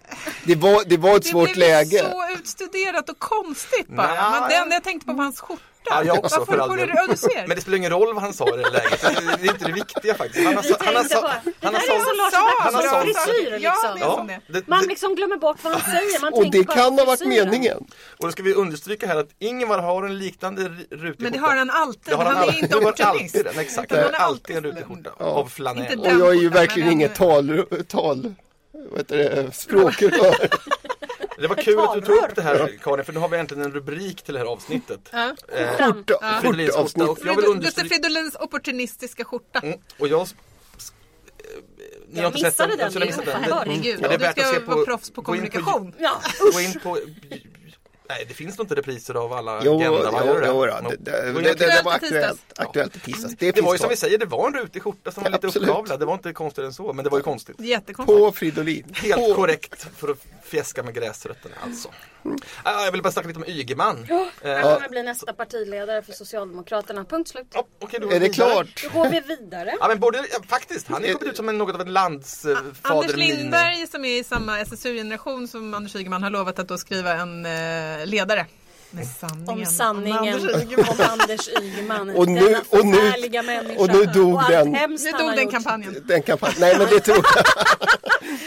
Det 0.45 0.55
var, 0.55 0.83
det 0.85 0.97
var 0.97 1.15
ett 1.17 1.23
Det 1.23 1.29
svårt 1.29 1.53
blev 1.53 1.57
läge. 1.69 1.99
så 2.11 2.29
utstuderat 2.39 3.09
och 3.09 3.19
konstigt 3.19 3.87
bara. 3.87 4.07
Nej. 4.07 4.39
Men 4.39 4.49
det 4.49 4.55
enda 4.55 4.75
jag 4.75 4.83
tänkte 4.83 5.05
på 5.05 5.13
var 5.13 5.23
hans 5.23 5.39
skjorta. 5.39 5.61
Ja, 5.89 6.03
jag 6.03 6.17
också 6.25 6.39
Varför 6.39 6.77
del. 6.77 6.87
du, 6.87 6.93
ja, 6.95 7.05
du 7.09 7.17
ser. 7.17 7.47
Men 7.47 7.55
det 7.55 7.61
spelar 7.61 7.77
ingen 7.77 7.91
roll 7.91 8.13
vad 8.13 8.23
han 8.23 8.33
sa 8.33 8.47
i 8.47 8.51
det 8.51 8.69
läget. 8.69 9.01
Det 9.01 9.07
är 9.07 9.37
det 9.41 9.47
är 9.47 9.51
inte 9.51 9.65
det 9.65 9.71
viktiga 9.73 10.13
faktiskt. 10.15 10.45
Han 10.45 10.55
har, 10.55 10.63
sa- 10.63 10.75
han 10.79 10.95
har, 10.95 11.03
sa- 11.03 11.21
på, 11.21 11.27
det 11.27 11.51
han 11.61 11.73
där 11.73 11.79
har 11.79 11.95
är 11.95 12.03
som 12.03 12.17
Lars 12.17 12.33
han 12.33 13.05
Bäckströms 13.05 13.25
frisyr 13.25 13.57
Ja, 13.61 13.73
liksom. 13.73 13.95
det 13.99 14.05
är 14.05 14.09
som 14.09 14.29
Ja, 14.29 14.39
det. 14.47 14.53
det, 14.59 14.67
Man 14.67 14.81
det, 14.81 14.87
liksom 14.87 15.15
glömmer 15.15 15.37
bort 15.37 15.57
vad 15.61 15.73
han 15.73 15.81
säger. 15.81 16.21
Man 16.21 16.33
Och 16.33 16.51
det 16.51 16.63
kan 16.63 16.99
ha 16.99 17.05
varit 17.05 17.25
meningen. 17.25 17.77
och 18.17 18.25
då 18.25 18.31
ska 18.31 18.43
vi 18.43 18.53
understryka 18.53 19.07
här 19.07 19.15
att 19.17 19.29
Ingvar 19.39 19.79
har 19.79 20.03
en 20.03 20.17
liknande 20.17 20.61
rutig 20.91 21.23
Men 21.23 21.31
det 21.31 21.39
har 21.39 21.55
han 21.55 21.69
alltid. 21.69 22.01
Det 22.05 22.15
har 22.15 22.25
han, 22.25 22.37
är 22.37 22.41
alltid. 23.05 23.21
inte 23.21 23.43
den, 23.43 23.59
exakt. 23.59 23.91
Han 23.91 23.99
han 24.03 24.13
har 24.13 24.19
är 24.19 24.23
alltid 24.23 24.57
en 24.57 24.63
rutig 24.63 24.85
skjorta. 24.85 25.09
Ja. 25.19 25.25
Av 25.25 25.45
flanell. 25.49 25.99
Och 25.99 26.07
jag 26.07 26.29
är 26.29 26.33
ju 26.41 26.49
verkligen 26.49 26.91
inget 26.91 27.15
tal, 27.15 27.63
tal 27.87 28.33
vad 28.89 28.97
heter 28.99 29.17
det, 29.17 29.51
språkrör. 29.55 30.35
Det 31.39 31.47
var 31.47 31.55
kul 31.55 31.79
att 31.79 31.93
du 31.93 32.01
tog 32.01 32.15
upp 32.17 32.35
det 32.35 32.41
här 32.41 32.77
Karin, 32.83 33.05
för 33.05 33.13
nu 33.13 33.19
har 33.19 33.29
vi 33.29 33.37
äntligen 33.37 33.63
en 33.63 33.71
rubrik 33.71 34.21
till 34.21 34.33
det 34.33 34.39
här 34.39 34.45
avsnittet. 34.45 35.09
Ja. 35.11 35.35
Eh, 35.53 35.67
Skjorta, 35.77 36.39
Fridolins 36.41 36.75
skjorta. 36.75 37.03
Och 37.11 37.17
jag 37.21 37.25
vill 37.25 37.35
Gustav 37.35 37.51
understryka... 37.55 37.95
Fridolins 37.95 38.35
opportunistiska 38.35 39.23
skjorta. 39.25 39.59
Mm, 39.59 39.79
och 39.99 40.07
jag... 40.07 40.27
Ni 42.09 42.15
har 42.19 42.23
Jag 42.23 42.29
inte 42.29 42.39
sett 42.39 42.47
missade 42.47 42.69
den? 42.69 42.77
den, 42.79 42.91
Så 42.91 42.99
ni 42.99 43.05
missat 43.05 43.25
den? 43.25 43.43
Herregud, 43.43 43.99
Ja, 44.01 44.07
det 44.07 44.13
är 44.13 44.17
du 44.17 44.23
värt 44.25 44.37
att 44.37 44.45
ska 44.45 44.53
se 44.53 44.59
vara 44.65 44.77
på- 44.77 44.85
proffs 44.85 45.09
på 45.11 45.21
gå 45.21 45.35
in 45.35 45.41
på- 45.41 45.51
kommunikation. 45.51 45.93
Ja, 45.99 46.21
Gå 46.53 46.59
in 46.59 46.79
på... 46.83 46.97
Nej, 48.09 48.25
det 48.27 48.33
finns 48.33 48.57
nog 48.57 48.65
inte 48.65 48.75
repriser 48.75 49.13
av 49.13 49.33
alla 49.33 49.61
Jo, 49.63 49.75
Agenda, 49.75 50.09
jo, 50.25 50.33
jo, 50.45 50.65
då, 50.65 50.89
det, 50.89 50.95
det, 50.99 51.41
det, 51.41 51.53
det, 51.53 51.81
var 51.85 51.93
Aktuellt 51.93 52.41
aktuellt, 52.55 52.95
i 52.95 52.99
tisdags. 52.99 53.35
Det, 53.39 53.51
Det 53.51 53.61
var 53.61 53.73
ju 53.73 53.77
som 53.79 53.89
vi 53.89 53.95
säger, 53.95 54.17
det 54.17 54.25
var 54.25 54.47
en 54.47 54.53
rutig 54.53 54.83
skjorta 54.83 55.11
som 55.11 55.23
var 55.23 55.29
lite 55.31 55.47
uppkavlad. 55.47 55.99
Det 55.99 56.05
var 56.05 56.13
inte 56.13 56.33
konstigare 56.33 56.67
än 56.67 56.73
så, 56.73 56.93
men 56.93 57.03
det 57.03 57.09
var 57.09 57.17
ju 57.17 57.23
konstigt. 57.23 57.55
Jättekonstigt. 57.59 58.19
På 58.19 58.31
Fridolin. 58.31 58.83
Helt 58.93 59.15
På- 59.15 59.35
korrekt 59.35 59.87
för 59.97 60.07
att 60.11 60.17
fjäska 60.43 60.83
med 60.83 60.93
gräsrötterna 60.93 61.55
alltså. 61.63 61.89
Ah, 62.63 62.85
jag 62.85 62.91
vill 62.91 63.01
bara 63.01 63.11
snacka 63.11 63.27
lite 63.27 63.39
om 63.39 63.45
Ygeman. 63.47 64.05
Han 64.09 64.51
Eh, 64.51 64.61
kommer 64.61 64.89
bli 64.89 65.03
nästa 65.03 65.33
partiledare 65.33 66.01
för 66.01 66.13
Socialdemokraterna. 66.13 67.05
Punkt 67.05 67.27
slut. 67.29 67.47
ja, 67.53 67.67
okej, 67.79 67.99
då 67.99 68.11
Är 68.11 68.19
det 68.19 68.29
klart? 68.29 68.83
Då 68.83 68.99
går 68.99 69.09
vi 69.09 69.19
vidare. 69.19 69.73
Ja 69.79 69.87
men 69.87 69.99
både, 69.99 70.17
ja, 70.17 70.39
faktiskt, 70.47 70.87
han 70.87 71.05
är 71.05 71.13
kommit 71.13 71.29
ut 71.31 71.37
som 71.37 71.49
en, 71.49 71.57
något 71.57 71.75
av 71.75 71.81
en 71.81 71.93
landsfader. 71.93 72.63
Anders 72.81 73.15
Lindberg 73.15 73.87
som 73.87 74.05
är 74.05 74.19
i 74.19 74.23
samma 74.23 74.59
SSU-generation 74.59 75.47
som 75.47 75.73
Anders 75.73 75.95
Ygeman 75.95 76.23
har 76.23 76.29
lovat 76.29 76.59
att 76.59 76.67
då 76.67 76.77
skriva 76.77 77.13
en 77.13 77.45
eh, 77.45 77.51
ledare. 78.05 78.45
Med 78.91 79.07
sanningen. 79.07 79.49
Om 79.49 79.65
sanningen 79.65 80.33
Anders 80.33 80.55
Ygeman. 80.63 80.85
om 80.89 81.19
Anders 81.19 81.49
Ygeman. 81.61 82.09
Och 82.09 82.27
nu- 82.27 82.39
denna 82.41 82.59
och 82.69 82.85
nu- 82.85 82.97
förfärliga 82.97 83.41
människa. 83.43 83.81
och 83.81 83.87
nu 83.89 84.05
dog 84.05 84.33
och 84.35 84.41
den. 84.49 84.71
Nu 84.71 85.11
dog 85.11 85.35
den 85.35 85.51
kampanjen. 85.51 86.03
Den 86.07 86.21
kampanjen. 86.21 86.57
Nej 86.59 86.77
men 86.77 86.87
det 86.87 86.99
tror 86.99 87.17
jag. 87.17 87.25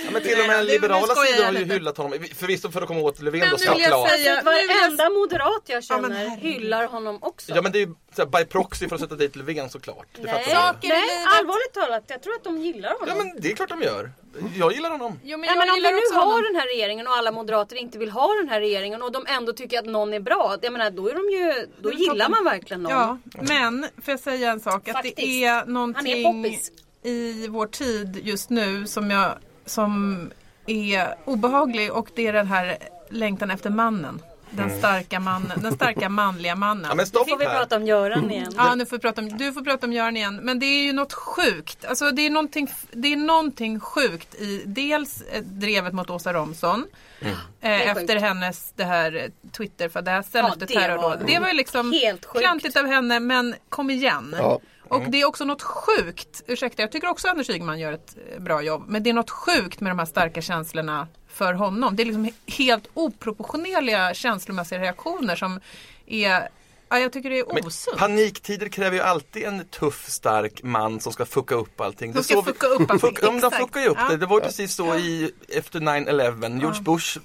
Ja, 0.04 0.10
men 0.12 0.22
till 0.22 0.40
och 0.40 0.46
med 0.46 0.58
det- 0.58 0.62
liberala 0.72 1.14
sidor 1.14 1.44
har 1.44 1.52
ju 1.52 1.58
lite. 1.58 1.74
hyllat 1.74 1.96
honom. 1.96 2.18
Förvisso 2.36 2.70
för 2.70 2.82
att 2.82 2.88
komma 2.88 3.00
åt 3.00 3.22
Löfven 3.22 3.40
Men 3.40 3.50
då 3.50 3.56
nu 3.56 3.72
vill 3.72 3.80
jag 3.82 3.90
såklart. 3.92 4.20
jag- 4.24 4.42
Varenda 4.44 5.10
moderat 5.10 5.62
jag 5.66 5.82
Ja, 5.88 5.98
men 6.00 6.10
känner 6.10 6.28
herregud. 6.28 6.52
hyllar 6.52 6.84
honom 6.86 7.18
också. 7.22 7.52
Ja 7.54 7.62
men 7.62 7.72
det 7.72 7.78
är 7.78 7.86
ju 7.86 7.94
så 8.16 8.22
här, 8.22 8.26
by 8.26 8.44
proxy 8.44 8.88
för 8.88 8.94
att 8.96 9.00
sätta 9.02 9.14
dit 9.14 9.36
Löfven 9.36 9.70
såklart. 9.70 10.06
Det 10.16 10.22
Nej, 10.22 10.74
nej 10.82 11.02
allvarligt 11.38 11.72
talat. 11.74 12.04
Jag 12.06 12.22
tror 12.22 12.34
att 12.34 12.44
de 12.44 12.58
gillar 12.58 12.90
honom. 12.92 13.08
Ja 13.08 13.14
men 13.24 13.40
det 13.40 13.52
är 13.52 13.56
klart 13.56 13.68
de 13.68 13.82
gör. 13.82 14.10
Jag 14.58 14.72
gillar 14.72 14.90
honom. 14.90 15.18
Jo, 15.24 15.38
men 15.38 15.46
Ja, 15.48 15.52
jag 15.54 15.58
men 15.58 15.68
om 15.70 15.74
vi 15.76 15.82
nu 15.82 16.16
har 16.16 16.24
honom. 16.26 16.42
den 16.52 16.56
här 16.60 16.66
regeringen 16.66 17.06
och 17.06 17.12
alla 17.16 17.32
moderater 17.32 17.76
inte 17.76 17.98
vill 17.98 18.10
ha 18.10 18.34
den 18.34 18.48
här 18.48 18.60
regeringen 18.60 19.02
och 19.02 19.12
de 19.12 19.26
ändå 19.28 19.52
tycker 19.52 19.78
att 19.78 19.84
någon 19.86 20.14
är 20.14 20.20
bra. 20.20 20.56
Jag 20.62 20.72
menar 20.72 20.90
då 20.90 21.08
är 21.10 21.14
de 21.14 21.36
ju, 21.36 21.66
då 21.82 21.88
är 21.88 21.92
gillar 21.94 22.14
toppen. 22.14 22.30
man 22.30 22.44
verkligen 22.44 22.82
någon. 22.82 22.92
Ja, 22.92 23.18
men 23.40 23.86
får 24.02 24.12
jag 24.12 24.20
säga 24.20 24.50
en 24.50 24.60
sak? 24.60 24.88
Att 24.88 24.94
Faktiskt. 24.94 25.16
det 25.16 25.44
är 25.44 25.52
Han 25.54 25.68
är 25.68 25.72
någonting 25.72 26.24
poppis. 26.42 26.72
i 27.02 27.48
vår 27.48 27.66
tid 27.66 28.20
just 28.22 28.50
nu 28.50 28.86
som, 28.86 29.10
jag, 29.10 29.34
som 29.66 30.30
är 30.66 31.14
obehaglig 31.24 31.92
och 31.92 32.08
det 32.14 32.26
är 32.26 32.32
den 32.32 32.46
här 32.46 32.78
längtan 33.08 33.50
efter 33.50 33.70
mannen. 33.70 34.22
Den 34.50 34.78
starka 34.78 35.20
mannen, 35.20 35.62
den 35.62 35.72
starka 35.74 36.08
manliga 36.08 36.54
mannen. 36.56 36.82
Ja 36.84 36.88
men 36.88 36.96
Nu 36.96 37.06
stopp 37.06 37.28
får 37.28 37.38
vi 37.38 37.44
här. 37.44 37.58
prata 37.58 37.76
om 37.76 37.86
Göran 37.86 38.30
igen. 38.30 38.52
Ja, 38.56 38.74
nu 38.74 38.86
får 38.86 38.96
vi 38.96 39.00
prata 39.00 39.20
om, 39.20 39.28
du 39.38 39.52
får 39.52 39.62
prata 39.62 39.86
om 39.86 39.92
Göran 39.92 40.16
igen. 40.16 40.36
Men 40.36 40.58
det 40.58 40.66
är 40.66 40.82
ju 40.84 40.92
något 40.92 41.12
sjukt. 41.12 41.84
Alltså 41.84 42.10
det 42.10 42.22
är 42.26 42.30
någonting, 42.30 42.70
det 42.92 43.12
är 43.12 43.16
någonting 43.16 43.80
sjukt 43.80 44.34
i 44.34 44.62
dels 44.66 45.20
eh, 45.22 45.42
drevet 45.42 45.92
mot 45.92 46.10
Åsa 46.10 46.32
Romson. 46.32 46.86
Mm. 47.20 47.34
Eh, 47.60 47.88
efter 47.90 47.94
sjukt. 48.14 48.22
hennes 48.22 48.72
det 48.76 48.84
här 48.84 49.30
Twitter-fadäsen 49.56 50.44
Ja, 50.44 50.48
efter 50.52 50.66
det 50.66 50.74
terrordåd. 50.74 51.18
var 51.20 51.26
Det 51.26 51.38
var 51.38 51.48
ju 51.48 51.54
liksom 51.54 51.92
helt 51.92 52.24
sjukt. 52.24 52.40
klantigt 52.40 52.76
av 52.76 52.86
henne 52.86 53.20
men 53.20 53.54
kom 53.68 53.90
igen. 53.90 54.34
Ja. 54.38 54.60
Och 54.90 55.10
det 55.10 55.20
är 55.20 55.24
också 55.24 55.44
något 55.44 55.62
sjukt, 55.62 56.42
ursäkta 56.46 56.82
jag 56.82 56.92
tycker 56.92 57.08
också 57.08 57.28
Anders 57.28 57.50
Ygeman 57.50 57.78
gör 57.78 57.92
ett 57.92 58.16
eh, 58.32 58.40
bra 58.40 58.62
jobb, 58.62 58.84
men 58.88 59.02
det 59.02 59.10
är 59.10 59.14
något 59.14 59.30
sjukt 59.30 59.80
med 59.80 59.90
de 59.90 59.98
här 59.98 60.06
starka 60.06 60.42
känslorna 60.42 61.08
för 61.28 61.54
honom. 61.54 61.96
Det 61.96 62.02
är 62.02 62.04
liksom 62.04 62.30
helt 62.46 62.88
oproportionerliga 62.94 64.14
känslomässiga 64.14 64.78
reaktioner 64.78 65.36
som 65.36 65.60
är, 66.06 66.48
ja, 66.90 66.98
jag 66.98 67.12
tycker 67.12 67.30
det 67.30 67.38
är 67.38 67.54
Men 67.54 67.66
osunt. 67.66 67.98
paniktider 67.98 68.68
kräver 68.68 68.96
ju 68.96 69.02
alltid 69.02 69.44
en 69.44 69.64
tuff, 69.64 70.08
stark 70.10 70.62
man 70.62 71.00
som 71.00 71.12
ska 71.12 71.26
fucka 71.26 71.54
upp 71.54 71.80
allting. 71.80 72.14
Som 72.14 72.24
ska 72.24 72.36
vi- 72.40 72.42
fucka 72.42 72.66
upp 72.66 72.90
allting, 72.90 72.98
Fuck, 73.16 73.20
de 73.20 73.50
fuckar 73.50 73.80
ju 73.80 73.86
upp 73.88 73.96
Ja. 74.00 74.08
det. 74.08 74.16
Det 74.16 74.26
var 74.26 74.40
precis 74.40 74.74
så 74.74 74.94
i, 74.96 75.30
efter 75.48 75.80
9-11. 75.80 76.60
George 76.60 76.80
Bush, 76.82 77.18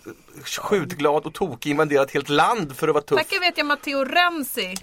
skjutglad 0.44 1.26
och 1.26 1.34
tokig, 1.34 1.70
invaderat 1.72 2.08
ett 2.08 2.14
helt 2.14 2.30
land 2.30 2.76
för 2.78 2.88
att 2.88 2.94
vara 2.94 3.04
tuff. 3.04 3.18
Tacka 3.18 3.40
vet 3.40 3.58
jag 3.58 3.66
Matteo 3.68 4.04
Renzi, 4.06 4.76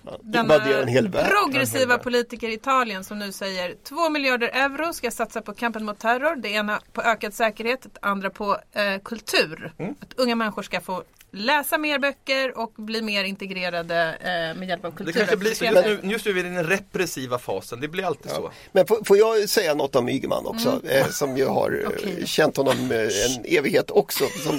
värld. 1.11 1.31
progressiva 1.31 1.99
politiker 1.99 2.49
i 2.49 2.53
Italien 2.55 3.05
som 3.05 3.19
nu 3.19 3.33
säger 3.33 3.75
2 3.89 4.09
miljarder 4.11 4.49
euro 4.49 4.93
ska 4.93 5.11
satsa 5.11 5.41
på 5.43 5.55
kampen 5.55 5.85
mot 5.85 5.99
terror. 5.99 6.37
Det 6.37 6.49
ena 6.49 6.81
på 6.93 7.03
ökad 7.03 7.35
säkerhet, 7.35 7.83
det 7.83 7.91
andra 8.03 8.31
på 8.31 8.59
eh, 8.73 9.03
kultur. 9.05 9.73
Mm. 9.79 9.95
Att 10.01 10.13
unga 10.17 10.35
människor 10.37 10.63
ska 10.63 10.81
få 10.81 11.03
läsa 11.33 11.79
mer 11.79 11.99
böcker 11.99 12.59
och 12.59 12.73
bli 12.77 13.03
mer 13.03 13.25
integrerade 13.25 14.15
eh, 14.21 14.59
med 14.59 14.69
hjälp 14.69 14.85
av 14.85 14.91
Det 14.91 14.97
kultur. 14.97 15.13
kanske 15.13 15.37
blir 15.37 15.55
så. 15.55 15.65
Just 15.65 15.85
nu, 15.85 16.01
just 16.03 16.25
nu 16.25 16.31
är 16.31 16.35
vi 16.35 16.41
i 16.41 16.43
den 16.43 16.67
repressiva 16.67 17.39
fasen. 17.39 17.81
Det 17.81 17.89
blir 17.89 18.05
alltid 18.05 18.33
så. 18.33 18.51
Men 18.73 18.87
får, 18.87 19.17
jag 19.19 19.49
säga 19.49 19.75
något 19.75 19.97
om 19.97 20.09
Ygeman 20.09 20.47
också, 20.47 20.81
eh, 20.89 21.07
som 21.09 21.37
jag 21.37 21.49
har 21.49 21.83
eh, 21.85 21.89
Okej. 21.89 22.27
känt 22.27 22.57
honom 22.57 22.91
eh, 22.93 22.99
en 23.01 23.45
evighet 23.45 23.91
också. 23.91 24.25
Som, 24.45 24.59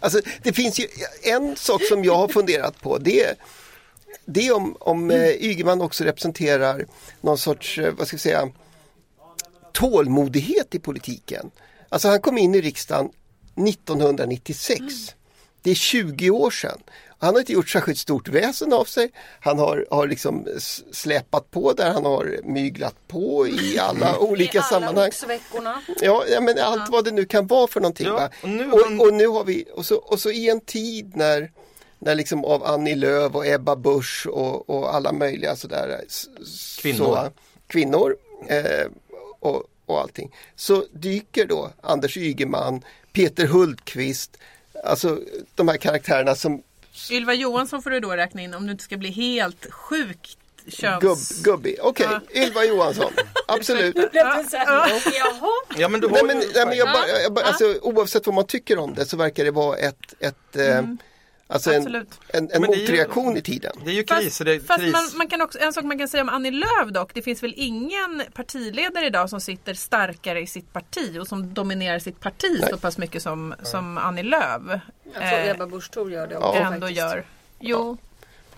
alltså, 0.00 0.20
det 0.42 0.52
finns 0.52 0.80
ju 0.80 0.86
en 1.22 1.56
sak 1.56 1.82
som 1.84 2.04
jag 2.04 2.16
har 2.16 2.28
funderat 2.28 2.80
på, 2.80 2.98
det 2.98 3.24
är 3.24 3.34
det 4.24 4.46
är 4.46 4.56
om, 4.56 4.76
om 4.80 5.10
eh, 5.10 5.28
Ygeman 5.28 5.80
också 5.82 6.04
representerar 6.04 6.86
någon 7.20 7.38
sorts, 7.38 7.78
eh, 7.78 7.94
vad 7.98 8.06
ska 8.06 8.14
jag 8.14 8.20
säga, 8.20 8.48
tålmodighet 9.72 10.74
i 10.74 10.78
politiken. 10.78 11.50
Alltså 11.88 12.08
han 12.08 12.20
kom 12.20 12.38
in 12.38 12.54
i 12.54 12.60
riksdagen 12.60 13.10
1996. 13.68 14.82
Det 15.62 15.70
är 15.70 15.74
20 15.74 16.30
år 16.30 16.50
sedan. 16.50 16.78
Han 17.18 17.34
har 17.34 17.40
inte 17.40 17.52
gjort 17.52 17.68
särskilt 17.68 17.98
stort 17.98 18.28
väsen 18.28 18.72
av 18.72 18.84
sig. 18.84 19.10
Han 19.40 19.58
har, 19.58 19.86
har 19.90 20.06
liksom 20.06 20.46
släpat 20.92 21.50
på 21.50 21.72
där 21.72 21.90
han 21.90 22.04
har 22.04 22.40
myglat 22.44 22.94
på 23.08 23.48
i 23.48 23.78
alla 23.78 24.18
olika 24.20 24.58
I 24.58 24.60
alla 24.60 24.68
sammanhang. 24.68 25.10
Ja, 26.00 26.24
ja 26.30 26.40
men 26.40 26.58
allt 26.58 26.90
vad 26.90 27.04
det 27.04 27.10
nu 27.10 27.24
kan 27.24 27.46
vara 27.46 27.66
för 27.66 27.80
någonting. 27.80 28.06
Ja, 28.06 28.30
och 28.42 28.48
nu 28.48 28.70
och, 28.72 28.78
har 28.78 28.84
han- 28.84 29.00
och 29.00 29.14
nu 29.14 29.26
har 29.26 29.44
vi, 29.44 29.64
och 29.74 29.86
så, 29.86 29.96
och 29.96 30.20
så 30.20 30.30
i 30.30 30.48
en 30.50 30.60
tid 30.60 31.16
när, 31.16 31.50
när 31.98 32.14
liksom 32.14 32.44
av 32.44 32.64
Annie 32.64 32.94
Lööf 32.94 33.34
och 33.34 33.46
Ebba 33.46 33.76
Busch 33.76 34.26
och, 34.30 34.70
och 34.70 34.94
alla 34.94 35.12
möjliga 35.12 35.56
sådär 35.56 36.00
Kvinnor. 36.80 36.96
Så, 36.98 37.30
kvinnor 37.66 38.16
eh, 38.48 38.86
och, 39.40 39.62
och 39.86 40.00
allting. 40.00 40.34
Så 40.56 40.84
dyker 40.92 41.46
då 41.46 41.70
Anders 41.82 42.16
Ygeman, 42.16 42.84
Peter 43.12 43.46
Hultqvist, 43.46 44.36
alltså 44.84 45.18
de 45.54 45.68
här 45.68 45.76
karaktärerna 45.76 46.34
som 46.34 46.62
Ylva 47.10 47.34
Johansson 47.34 47.82
får 47.82 47.90
du 47.90 48.00
då 48.00 48.10
räkna 48.10 48.42
in 48.42 48.54
om 48.54 48.66
du 48.66 48.72
inte 48.72 48.84
ska 48.84 48.96
bli 48.96 49.10
helt 49.10 49.72
sjukt 49.72 50.38
köns... 50.68 51.02
gubb, 51.02 51.18
gubbig. 51.44 51.76
Okej, 51.82 52.06
Ja. 52.10 52.42
Ylva 52.42 52.64
Johansson, 52.64 53.12
absolut. 53.48 53.94
Blev 53.94 54.12
det 54.12 54.44
så 54.50 54.56
här, 54.56 54.90
Jaha. 55.18 55.50
Ja 55.78 55.88
men 55.88 56.00
du 56.00 56.06
har 56.06 56.14
Nej, 56.14 56.24
men, 56.24 56.40
ju... 56.40 56.48
nej, 56.54 56.66
men 56.66 56.76
jag 56.76 56.88
bara, 56.88 57.08
jag 57.22 57.32
bara, 57.32 57.44
alltså, 57.46 57.78
oavsett 57.82 58.26
vad 58.26 58.34
man 58.34 58.46
tycker 58.46 58.78
om 58.78 58.94
det 58.94 59.04
så 59.06 59.16
verkar 59.16 59.44
det 59.44 59.50
vara 59.50 59.76
ett, 59.76 60.14
ett 60.20 60.56
eh, 60.56 60.82
alltså 61.50 61.70
en, 61.72 61.76
Absolut. 61.76 62.20
en, 62.28 62.50
en 62.50 62.62
ju- 62.62 62.66
motreaktion 62.68 63.36
i 63.36 63.42
tiden. 63.42 63.72
Det 63.84 63.90
är 63.90 63.94
ju 63.94 64.04
Fast, 64.06 64.20
kris. 64.22 64.38
det 64.38 64.54
är 64.54 64.60
fast 64.60 64.80
kris. 64.80 64.92
man, 64.92 65.02
man 65.14 65.28
kan 65.28 65.42
också, 65.42 65.58
en 65.58 65.72
sak 65.72 65.84
man 65.84 65.98
kan 65.98 66.08
säga 66.08 66.22
om 66.22 66.28
Annie 66.28 66.50
Lööf 66.50 66.88
dock, 66.90 67.14
det 67.14 67.22
finns 67.22 67.42
väl 67.42 67.54
ingen 67.56 68.22
partiledare 68.34 69.06
idag 69.06 69.30
som 69.30 69.40
sitter 69.40 69.74
starkare 69.74 70.40
i 70.40 70.46
sitt 70.46 70.72
parti 70.72 71.18
och 71.20 71.26
som 71.28 71.54
dominerar 71.54 71.98
sitt 71.98 72.20
parti 72.20 72.62
så 72.70 72.76
pass 72.78 72.98
mycket 72.98 73.22
som, 73.22 73.54
som 73.62 73.98
Annie 73.98 74.22
Lööf. 74.22 74.62
Jag 75.04 75.12
tror 75.30 75.38
eh, 75.40 75.50
Ebba 75.50 75.66
Busch 75.66 75.90
Thor 75.90 76.12
gör 76.12 76.26
det 76.26 76.36
också 76.36 76.58
Ja. 76.60 76.66
ändå 76.66 76.86
faktiskt. 76.86 76.98
gör. 76.98 77.24
Jo, 77.60 77.96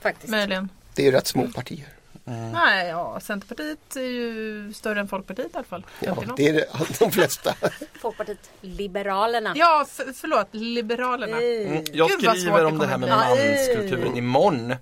Faktiskt. 0.01 0.31
möjligen. 0.31 0.69
Det 0.95 1.03
är 1.03 1.07
ju 1.07 1.13
rätt 1.13 1.27
små 1.27 1.49
partier. 1.49 1.89
Nej, 2.25 2.89
ja, 2.89 3.21
Centerpartiet 3.21 3.97
är 3.97 4.01
ju 4.01 4.73
större 4.75 5.01
än 5.01 5.09
Folkpartiet 5.09 5.47
i 5.47 5.57
alla 5.57 5.65
fall. 5.65 5.87
Ja, 6.01 6.17
det 6.37 6.49
är 6.49 6.53
det, 6.53 6.67
de 6.99 7.13
flesta. 7.13 7.55
Folkpartiet 8.01 8.51
Liberalerna. 8.61 9.53
Ja, 9.57 9.87
f- 9.89 10.07
förlåt, 10.15 10.47
Liberalerna. 10.51 11.41
Mm, 11.43 11.85
jag 11.93 12.11
Gud, 12.11 12.21
skriver 12.21 12.65
om 12.65 12.79
det 12.79 12.87
här 12.87 12.99
med 12.99 13.09
manskulturen 13.09 14.17
imorgon. 14.17 14.75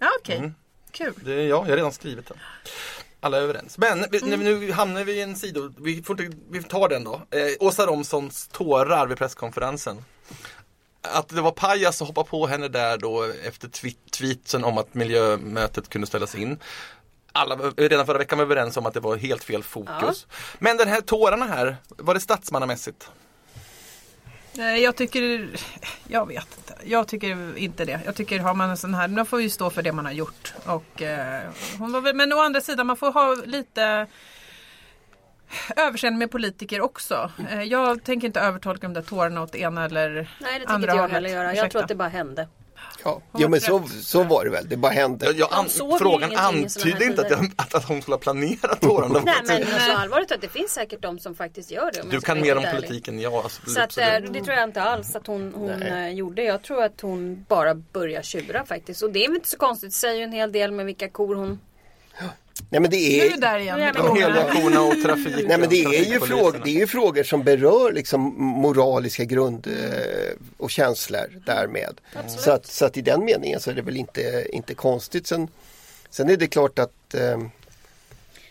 Ja, 0.00 0.08
okej. 0.20 0.36
Mm. 0.36 0.54
Kul. 0.90 1.14
Det 1.24 1.34
ja, 1.34 1.40
jag 1.42 1.56
har 1.64 1.66
redan 1.76 1.92
skrivit 1.92 2.28
den. 2.28 2.36
Alla 3.20 3.36
är 3.36 3.42
överens. 3.42 3.78
Men 3.78 4.04
vi- 4.10 4.20
nu, 4.20 4.36
nu 4.36 4.72
hamnar 4.72 5.04
vi 5.04 5.12
i 5.12 5.20
en 5.22 5.36
sido, 5.36 5.72
vi, 5.78 6.02
får 6.02 6.22
inte, 6.22 6.36
vi 6.50 6.62
tar 6.62 6.88
den 6.88 7.04
då. 7.04 7.14
Eh, 7.14 7.40
Åsa 7.66 7.86
Romsons 7.86 8.48
tårar 8.48 9.06
vid 9.06 9.18
presskonferensen. 9.18 10.04
Att 11.02 11.28
det 11.28 11.40
var 11.40 11.50
pajas 11.50 12.02
att 12.02 12.08
hoppa 12.08 12.24
på 12.24 12.46
henne 12.46 12.68
där 12.68 12.98
då 12.98 13.22
efter 13.44 13.68
tweet, 13.68 13.96
tweetsen 14.10 14.64
om 14.64 14.78
att 14.78 14.94
miljömötet 14.94 15.88
kunde 15.88 16.06
ställas 16.06 16.34
in. 16.34 16.58
Alla 17.32 17.56
redan 17.56 18.06
förra 18.06 18.18
veckan 18.18 18.38
var 18.38 18.44
överens 18.44 18.76
om 18.76 18.86
att 18.86 18.94
det 18.94 19.00
var 19.00 19.16
helt 19.16 19.44
fel 19.44 19.62
fokus. 19.62 20.26
Men 20.58 20.76
den 20.76 20.88
här 20.88 21.00
tårarna 21.00 21.46
här, 21.46 21.76
var 21.88 22.14
det 22.14 22.20
statsmannamässigt? 22.20 23.10
Eh, 24.58 24.76
Jag 24.76 24.96
tycker, 24.96 25.50
jag 26.08 26.26
vet 26.28 26.48
inte. 26.58 26.74
Jag 26.84 27.08
tycker 27.08 27.56
inte 27.58 27.84
det. 27.84 28.00
Jag 28.04 28.14
tycker 28.16 28.38
har 28.38 28.54
man 28.54 28.70
en 28.70 28.76
sån 28.76 28.94
här, 28.94 29.08
man 29.08 29.26
får 29.26 29.42
ju 29.42 29.50
stå 29.50 29.70
för 29.70 29.82
det 29.82 29.92
man 29.92 30.04
har 30.06 30.12
gjort. 30.12 30.52
Och, 30.66 31.02
eh, 31.02 31.42
hon 31.78 31.92
var 31.92 32.12
men 32.12 32.32
å 32.32 32.40
andra 32.40 32.60
sidan, 32.60 32.86
man 32.86 32.96
får 32.96 33.12
ha 33.12 33.34
lite 33.46 34.06
överseende 35.76 36.18
med 36.18 36.30
politiker 36.30 36.80
också. 36.80 37.30
Eh, 37.50 37.62
jag 37.62 38.04
tänker 38.04 38.26
inte 38.26 38.40
övertolka 38.40 38.86
de 38.88 38.94
där 38.94 39.02
tårarna 39.02 39.42
åt 39.42 39.54
ena 39.54 39.84
eller 39.84 40.10
Nej 40.14 40.26
det 40.40 40.50
tänker 40.50 40.72
andra 40.74 40.74
inte 40.74 40.86
jag 40.86 40.94
hållet. 41.02 41.12
heller 41.14 41.28
göra. 41.30 41.44
Jag 41.44 41.52
Ursäkta. 41.52 41.68
tror 41.68 41.82
att 41.82 41.88
det 41.88 41.94
bara 41.94 42.08
hände. 42.08 42.48
Ja, 43.04 43.20
var 43.32 43.48
men 43.48 43.60
så, 43.60 43.82
så 43.88 44.22
var 44.24 44.44
det 44.44 44.50
väl. 44.50 44.68
Det 44.68 44.76
bara 44.76 44.92
hände. 44.92 45.26
Jag, 45.26 45.34
jag, 45.38 45.48
an, 45.52 45.66
frågan 45.98 46.36
antydde 46.36 47.04
inte 47.04 47.22
att, 47.22 47.30
jag, 47.30 47.50
att, 47.56 47.74
att 47.74 47.84
hon 47.84 48.02
skulle 48.02 48.14
ha 48.14 48.18
planerat 48.20 48.80
tårarna. 48.80 49.20
Nej 49.24 49.64
men 49.70 49.80
så 49.80 49.92
allvarligt 49.96 50.32
att 50.32 50.40
det 50.40 50.48
finns 50.48 50.70
säkert 50.72 51.02
de 51.02 51.18
som 51.18 51.34
faktiskt 51.34 51.70
gör 51.70 51.90
det. 51.92 52.02
Du 52.02 52.16
jag 52.16 52.22
kan 52.24 52.40
mer 52.40 52.56
om 52.56 52.64
politiken, 52.74 53.20
ja 53.20 53.42
absolut. 53.44 53.70
Så 53.70 53.80
att, 53.80 53.98
eh, 53.98 54.30
det- 54.32 54.40
tror 54.44 54.56
jag 54.56 54.64
inte 54.68 54.82
alls 54.82 55.16
att 55.16 55.26
hon, 55.26 55.52
hon 55.54 55.70
eh, 55.82 56.08
gjorde. 56.08 56.42
Jag 56.42 56.62
tror 56.62 56.82
att 56.82 57.00
hon 57.00 57.44
bara 57.48 57.74
börjar 57.74 58.22
tjura 58.22 58.64
faktiskt. 58.66 59.02
Och 59.02 59.12
det 59.12 59.24
är 59.24 59.28
väl 59.28 59.36
inte 59.36 59.48
så 59.48 59.58
konstigt. 59.58 59.90
Det 59.90 59.94
säger 59.96 60.16
ju 60.16 60.22
en 60.24 60.32
hel 60.32 60.52
del 60.52 60.72
med 60.72 60.86
vilka 60.86 61.08
kor 61.08 61.34
hon... 61.34 61.60
Nej, 62.70 62.80
men 62.80 62.90
det 62.90 62.96
Nu 62.96 63.24
är, 63.24 63.30
vi 63.30 63.36
där 63.36 63.58
igen. 63.58 63.78
Nu 63.80 64.60
korna 64.60 64.82
och 64.82 65.02
trafik. 65.02 65.46
Nej 65.48 65.58
men 65.58 65.68
det 65.68 65.84
är 65.84 66.04
ju 66.12 66.20
frågor, 66.20 66.60
det 66.64 66.70
är 66.70 66.80
ju 66.80 66.86
frågor 66.86 67.22
som 67.22 67.42
berör 67.44 67.92
liksom 67.92 68.20
moraliska 68.38 69.24
grund 69.24 69.66
eh, 69.66 70.36
och 70.56 70.70
känslor 70.70 71.42
därmed. 71.46 72.00
Så 72.38 72.50
att, 72.50 72.66
så 72.66 72.84
att 72.84 72.96
i 72.96 73.02
den 73.02 73.24
meningen 73.24 73.60
så 73.60 73.70
är 73.70 73.74
det 73.74 73.82
väl 73.82 73.96
inte, 73.96 74.46
inte 74.52 74.74
konstigt. 74.74 75.26
Sen, 75.26 75.48
sen 76.10 76.30
är 76.30 76.36
det 76.36 76.46
klart 76.46 76.78
att, 76.78 77.14
eh, 77.14 77.38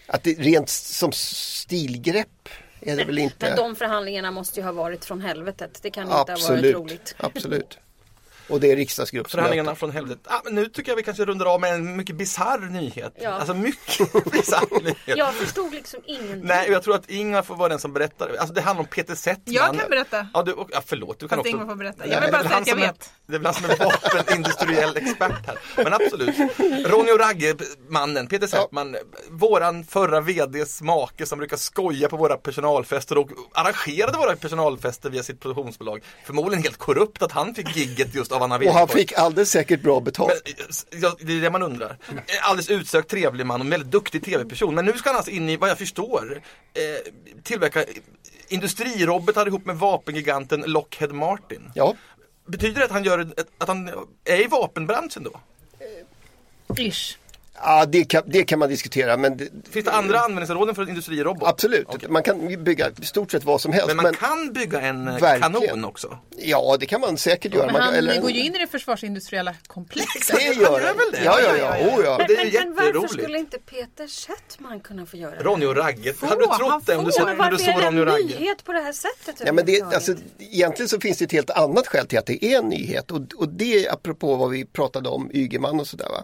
att 0.07 0.23
det 0.23 0.33
rent 0.33 0.69
som 0.69 1.11
stilgrepp 1.11 2.49
är 2.81 2.95
det 2.97 3.03
väl 3.05 3.15
Men 3.15 3.23
inte. 3.23 3.55
de 3.55 3.75
förhandlingarna 3.75 4.31
måste 4.31 4.59
ju 4.59 4.65
ha 4.65 4.71
varit 4.71 5.05
från 5.05 5.21
helvetet. 5.21 5.79
Det 5.81 5.91
kan 5.91 6.03
inte 6.03 6.13
ha 6.13 6.23
varit 6.23 6.29
Absolut, 6.29 6.75
roligt. 6.75 7.15
absolut. 7.17 7.77
Och 8.51 8.59
det 8.59 8.71
är 8.71 8.75
riksdagsgruppsmöte. 8.75 9.31
Förhandlingarna 9.31 9.75
från 9.75 9.91
helvetet. 9.91 10.21
Ah, 10.27 10.41
men 10.43 10.55
nu 10.55 10.65
tycker 10.65 10.91
jag 10.91 10.95
vi 10.95 11.03
kanske 11.03 11.25
rundar 11.25 11.45
av 11.45 11.61
med 11.61 11.73
en 11.73 11.95
mycket 11.97 12.15
bisarr 12.15 12.59
nyhet. 12.59 13.13
Ja. 13.21 13.29
Alltså 13.29 13.53
mycket 13.53 14.13
bisarr 14.31 14.83
nyhet. 14.83 14.97
Jag 15.05 15.33
förstod 15.33 15.73
liksom 15.73 15.99
ingenting. 16.05 16.41
Nej, 16.43 16.69
jag 16.71 16.83
tror 16.83 16.95
att 16.95 17.09
Ingvar 17.09 17.41
får 17.41 17.55
vara 17.55 17.69
den 17.69 17.79
som 17.79 17.93
berättar. 17.93 18.29
Alltså 18.39 18.53
det 18.53 18.61
handlar 18.61 18.83
om 18.83 18.87
Peter 18.89 19.15
Settman. 19.15 19.53
Jag 19.55 19.79
kan 19.79 19.89
berätta. 19.89 20.27
Ja, 20.33 20.43
du, 20.43 20.53
och- 20.53 20.69
ja 20.73 20.81
förlåt. 20.85 21.19
Du 21.19 21.27
kan 21.27 21.37
Fast 21.37 21.39
också... 21.39 21.49
Ingvar 21.49 21.65
får 21.67 21.75
berätta. 21.75 22.07
Jag 22.07 22.21
vill 22.21 22.31
bara 22.31 22.41
säga 22.41 22.53
han 22.53 22.61
att 22.61 22.67
jag 22.67 22.77
som 22.77 22.83
är- 22.83 22.87
vet. 22.87 23.11
Det 23.27 23.35
är 23.35 23.39
väl 23.39 23.45
han 23.45 23.53
som 23.53 23.65
är 23.65 24.13
vapenindustriell 24.17 24.97
expert 24.97 25.47
här. 25.47 25.57
Men 25.83 25.93
absolut. 25.93 26.35
Ronny 26.85 27.11
och 27.11 27.19
Ragge, 27.19 27.55
mannen, 27.89 28.27
Peter 28.27 28.47
Settman, 28.47 28.95
våran 29.29 29.83
förra 29.83 30.21
VDs 30.21 30.81
make 30.81 31.25
som 31.25 31.37
brukar 31.39 31.57
skoja 31.57 32.09
på 32.09 32.17
våra 32.17 32.37
personalfester 32.37 33.17
och 33.17 33.29
arrangerade 33.53 34.17
våra 34.17 34.35
personalfester 34.35 35.09
via 35.09 35.23
sitt 35.23 35.39
produktionsbolag. 35.39 36.03
Förmodligen 36.25 36.63
helt 36.63 36.77
korrupt 36.77 37.21
att 37.21 37.31
han 37.31 37.55
fick 37.55 37.75
gigget 37.77 38.15
just 38.15 38.31
av 38.31 38.40
Anna 38.41 38.57
Och 38.57 38.73
han 38.73 38.87
fick 38.87 39.13
alldeles 39.13 39.51
säkert 39.51 39.81
bra 39.81 39.99
betalt. 39.99 40.41
Men, 40.91 41.01
ja, 41.01 41.15
det 41.19 41.33
är 41.33 41.41
det 41.41 41.49
man 41.49 41.63
undrar. 41.63 41.97
En 42.09 42.17
Alldeles 42.41 42.69
utsökt 42.69 43.09
trevlig 43.09 43.45
man 43.45 43.61
och 43.61 43.65
en 43.65 43.71
väldigt 43.71 43.91
duktig 43.91 44.23
tv-person. 44.23 44.75
Men 44.75 44.85
nu 44.85 44.93
ska 44.93 45.09
han 45.09 45.15
alltså 45.17 45.31
in 45.31 45.49
i, 45.49 45.57
vad 45.57 45.69
jag 45.69 45.77
förstår, 45.77 46.41
eh, 46.73 47.11
tillverka 47.43 47.85
industrirobotar 48.47 49.47
ihop 49.47 49.65
med 49.65 49.77
vapengiganten 49.77 50.63
Lockheed 50.67 51.11
Martin. 51.11 51.71
Ja, 51.75 51.95
Betyder 52.45 52.79
det 52.79 52.85
att 52.85 52.91
han, 52.91 53.03
gör, 53.03 53.33
att 53.57 53.67
han 53.67 53.89
är 54.23 54.45
i 54.45 54.47
vapenbranschen 54.47 55.23
då? 55.23 55.39
Ish. 56.77 57.17
Ja 57.63 57.85
det, 57.85 58.03
kan, 58.03 58.23
det 58.25 58.43
kan 58.43 58.59
man 58.59 58.69
diskutera 58.69 59.17
men 59.17 59.37
det, 59.37 59.47
Finns 59.71 59.85
det 59.85 59.91
andra 59.91 60.19
användningsområden 60.19 60.75
för 60.75 60.81
en 60.83 60.89
industrirobot? 60.89 61.47
absolut. 61.49 61.85
Okej. 61.87 62.09
Man 62.09 62.23
kan 62.23 62.63
bygga 62.63 62.89
i 63.01 63.05
stort 63.05 63.31
sett 63.31 63.43
vad 63.43 63.61
som 63.61 63.71
helst. 63.73 63.87
Men 63.87 63.95
man 63.95 64.03
men- 64.03 64.13
kan 64.13 64.53
bygga 64.53 64.81
en 64.81 65.07
eh, 65.07 65.17
Verkligen. 65.17 65.53
kanon 65.53 65.85
också? 65.85 66.17
Ja, 66.37 66.77
det 66.79 66.85
kan 66.85 67.01
man 67.01 67.17
säkert 67.17 67.53
göra. 67.53 67.65
Men 67.65 67.73
Man, 67.73 67.81
han 67.81 67.93
eller- 67.93 68.21
går 68.21 68.31
ju 68.31 68.39
in 68.39 68.55
i 68.55 68.59
det 68.59 68.67
försvarsindustriella 68.67 69.55
komplexet. 69.67 70.35
Det 70.35 70.43
gör 70.61 70.71
Han 70.71 70.97
väl 70.97 71.11
det? 71.11 71.23
Ja, 71.23 71.39
ja, 71.41 71.57
ja. 71.57 71.87
Oh, 71.97 72.03
ja. 72.05 72.15
Men, 72.17 72.27
det 72.27 72.35
är 72.35 72.45
ju 72.45 72.59
men, 72.59 72.73
men 72.75 72.93
varför 72.93 73.07
skulle 73.07 73.37
inte 73.39 73.57
Peter 73.59 74.07
Settman 74.07 74.79
kunna 74.79 75.05
få 75.05 75.17
göra 75.17 75.35
det? 75.35 75.43
Ronny 75.43 75.65
och 75.65 75.75
Ragge, 75.77 76.13
hade 76.21 76.35
du 76.35 76.45
trott 76.45 76.85
det 76.85 76.95
om 76.95 77.05
du, 77.05 77.11
får. 77.11 77.19
så, 77.19 77.25
Men 77.25 77.37
när 77.37 77.45
du 77.45 77.51
varför 77.51 77.65
såg 77.65 77.73
är 77.75 77.79
det 77.81 77.87
Ronny 77.87 78.01
och 78.01 78.07
en 78.07 78.13
Ragge? 78.13 78.39
nyhet 78.39 78.63
på 78.63 78.73
det 78.73 78.79
här 78.81 78.93
sättet? 78.93 79.41
Ja, 79.45 79.53
men 79.53 79.65
det, 79.65 79.81
alltså, 79.81 80.13
egentligen 80.39 80.89
så 80.89 80.99
finns 80.99 81.17
det 81.17 81.25
ett 81.25 81.31
helt 81.31 81.49
annat 81.49 81.87
skäl 81.87 82.07
till 82.07 82.19
att 82.19 82.25
det 82.25 82.45
är 82.45 82.57
en 82.57 82.65
nyhet 82.69 83.11
och, 83.11 83.21
och 83.35 83.49
det 83.49 83.85
är 83.85 83.93
apropå 83.93 84.35
vad 84.35 84.49
vi 84.49 84.65
pratade 84.65 85.09
om, 85.09 85.31
Ygeman 85.33 85.79
och 85.79 85.87
sådär. 85.87 86.09
Va? 86.09 86.23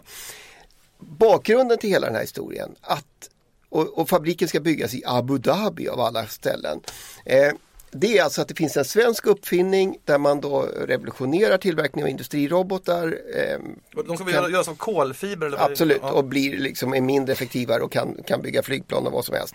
Bakgrunden 0.98 1.78
till 1.78 1.90
hela 1.90 2.06
den 2.06 2.14
här 2.14 2.22
historien 2.22 2.74
att, 2.80 3.30
och, 3.68 3.98
och 3.98 4.08
fabriken 4.08 4.48
ska 4.48 4.60
byggas 4.60 4.94
i 4.94 5.02
Abu 5.06 5.38
Dhabi 5.38 5.88
av 5.88 6.00
alla 6.00 6.26
ställen. 6.26 6.80
Eh, 7.24 7.52
det 7.90 8.18
är 8.18 8.22
alltså 8.24 8.42
att 8.42 8.48
det 8.48 8.54
finns 8.54 8.76
en 8.76 8.84
svensk 8.84 9.26
uppfinning 9.26 9.98
där 10.04 10.18
man 10.18 10.40
då 10.40 10.62
revolutionerar 10.62 11.58
tillverkningen 11.58 12.04
av 12.06 12.10
industrirobotar. 12.10 13.18
Eh, 13.34 13.58
De 14.06 14.16
ska 14.16 14.24
väl 14.24 14.34
göra- 14.34 14.50
göras 14.50 14.68
av 14.68 14.74
kolfiber? 14.74 15.46
Eller 15.46 15.58
Absolut, 15.58 15.98
ja. 16.02 16.10
och 16.12 16.24
blir 16.24 16.58
liksom 16.58 16.94
är 16.94 17.00
mindre 17.00 17.32
effektivare 17.32 17.82
och 17.82 17.92
kan, 17.92 18.16
kan 18.26 18.42
bygga 18.42 18.62
flygplan 18.62 19.06
och 19.06 19.12
vad 19.12 19.24
som 19.24 19.34
helst. 19.34 19.54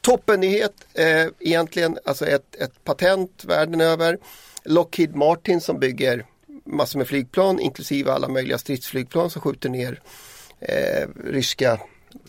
Toppennyhet 0.00 0.74
eh, 0.94 1.26
egentligen, 1.40 1.98
alltså 2.04 2.26
ett, 2.26 2.54
ett 2.54 2.84
patent 2.84 3.44
världen 3.44 3.80
över. 3.80 4.18
Lockheed 4.64 5.16
Martin 5.16 5.60
som 5.60 5.78
bygger 5.78 6.26
massor 6.64 6.98
med 6.98 7.08
flygplan 7.08 7.60
inklusive 7.60 8.12
alla 8.12 8.28
möjliga 8.28 8.58
stridsflygplan 8.58 9.30
som 9.30 9.42
skjuter 9.42 9.68
ner 9.68 10.00
eh, 10.64 11.08
ryska 11.24 11.80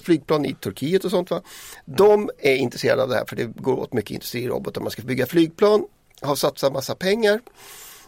flygplan 0.03 0.45
i 0.45 0.53
Turkiet 0.53 1.05
och 1.05 1.11
sånt. 1.11 1.31
Va? 1.31 1.41
De 1.85 2.29
är 2.37 2.55
intresserade 2.55 3.03
av 3.03 3.09
det 3.09 3.15
här 3.15 3.25
för 3.25 3.35
det 3.35 3.45
går 3.45 3.79
åt 3.79 3.93
mycket 3.93 4.11
industrirobotar. 4.11 4.81
Man 4.81 4.91
ska 4.91 5.01
bygga 5.01 5.25
flygplan, 5.25 5.85
har 6.21 6.35
satsat 6.35 6.73
massa 6.73 6.95
pengar 6.95 7.39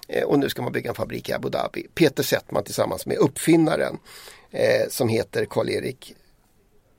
eh, 0.08 0.24
och 0.24 0.40
nu 0.40 0.50
ska 0.50 0.62
man 0.62 0.72
bygga 0.72 0.90
en 0.90 0.96
fabrik 0.96 1.30
i 1.30 1.34
Abu 1.34 1.50
Dhabi. 1.50 1.88
Peter 1.94 2.24
Settman 2.24 2.64
tillsammans 2.64 3.06
med 3.06 3.18
uppfinnaren 3.18 3.98
eh, 4.52 4.90
som 4.90 5.10
heter 5.10 5.46
Karl-Erik 5.46 6.16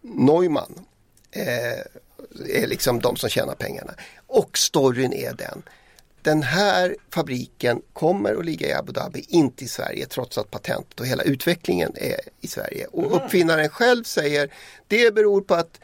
Neumann 0.02 0.84
eh, 1.30 1.78
är 2.62 2.66
liksom 2.66 3.00
de 3.00 3.16
som 3.16 3.30
tjänar 3.30 3.54
pengarna. 3.54 3.94
Och 4.26 4.58
storyn 4.58 5.12
är 5.12 5.34
den. 5.34 5.62
Den 6.22 6.42
här 6.42 6.96
fabriken 7.10 7.82
kommer 7.92 8.34
att 8.34 8.44
ligga 8.44 8.68
i 8.68 8.72
Abu 8.72 8.92
Dhabi, 8.92 9.24
inte 9.28 9.64
i 9.64 9.68
Sverige 9.68 10.06
trots 10.06 10.38
att 10.38 10.50
patentet 10.50 11.00
och 11.00 11.06
hela 11.06 11.22
utvecklingen 11.22 11.92
är 11.96 12.20
i 12.40 12.46
Sverige. 12.46 12.86
Och 12.86 13.16
uppfinnaren 13.16 13.68
själv 13.68 14.04
säger 14.04 14.52
det 14.86 15.14
beror 15.14 15.40
på 15.40 15.54
att 15.54 15.80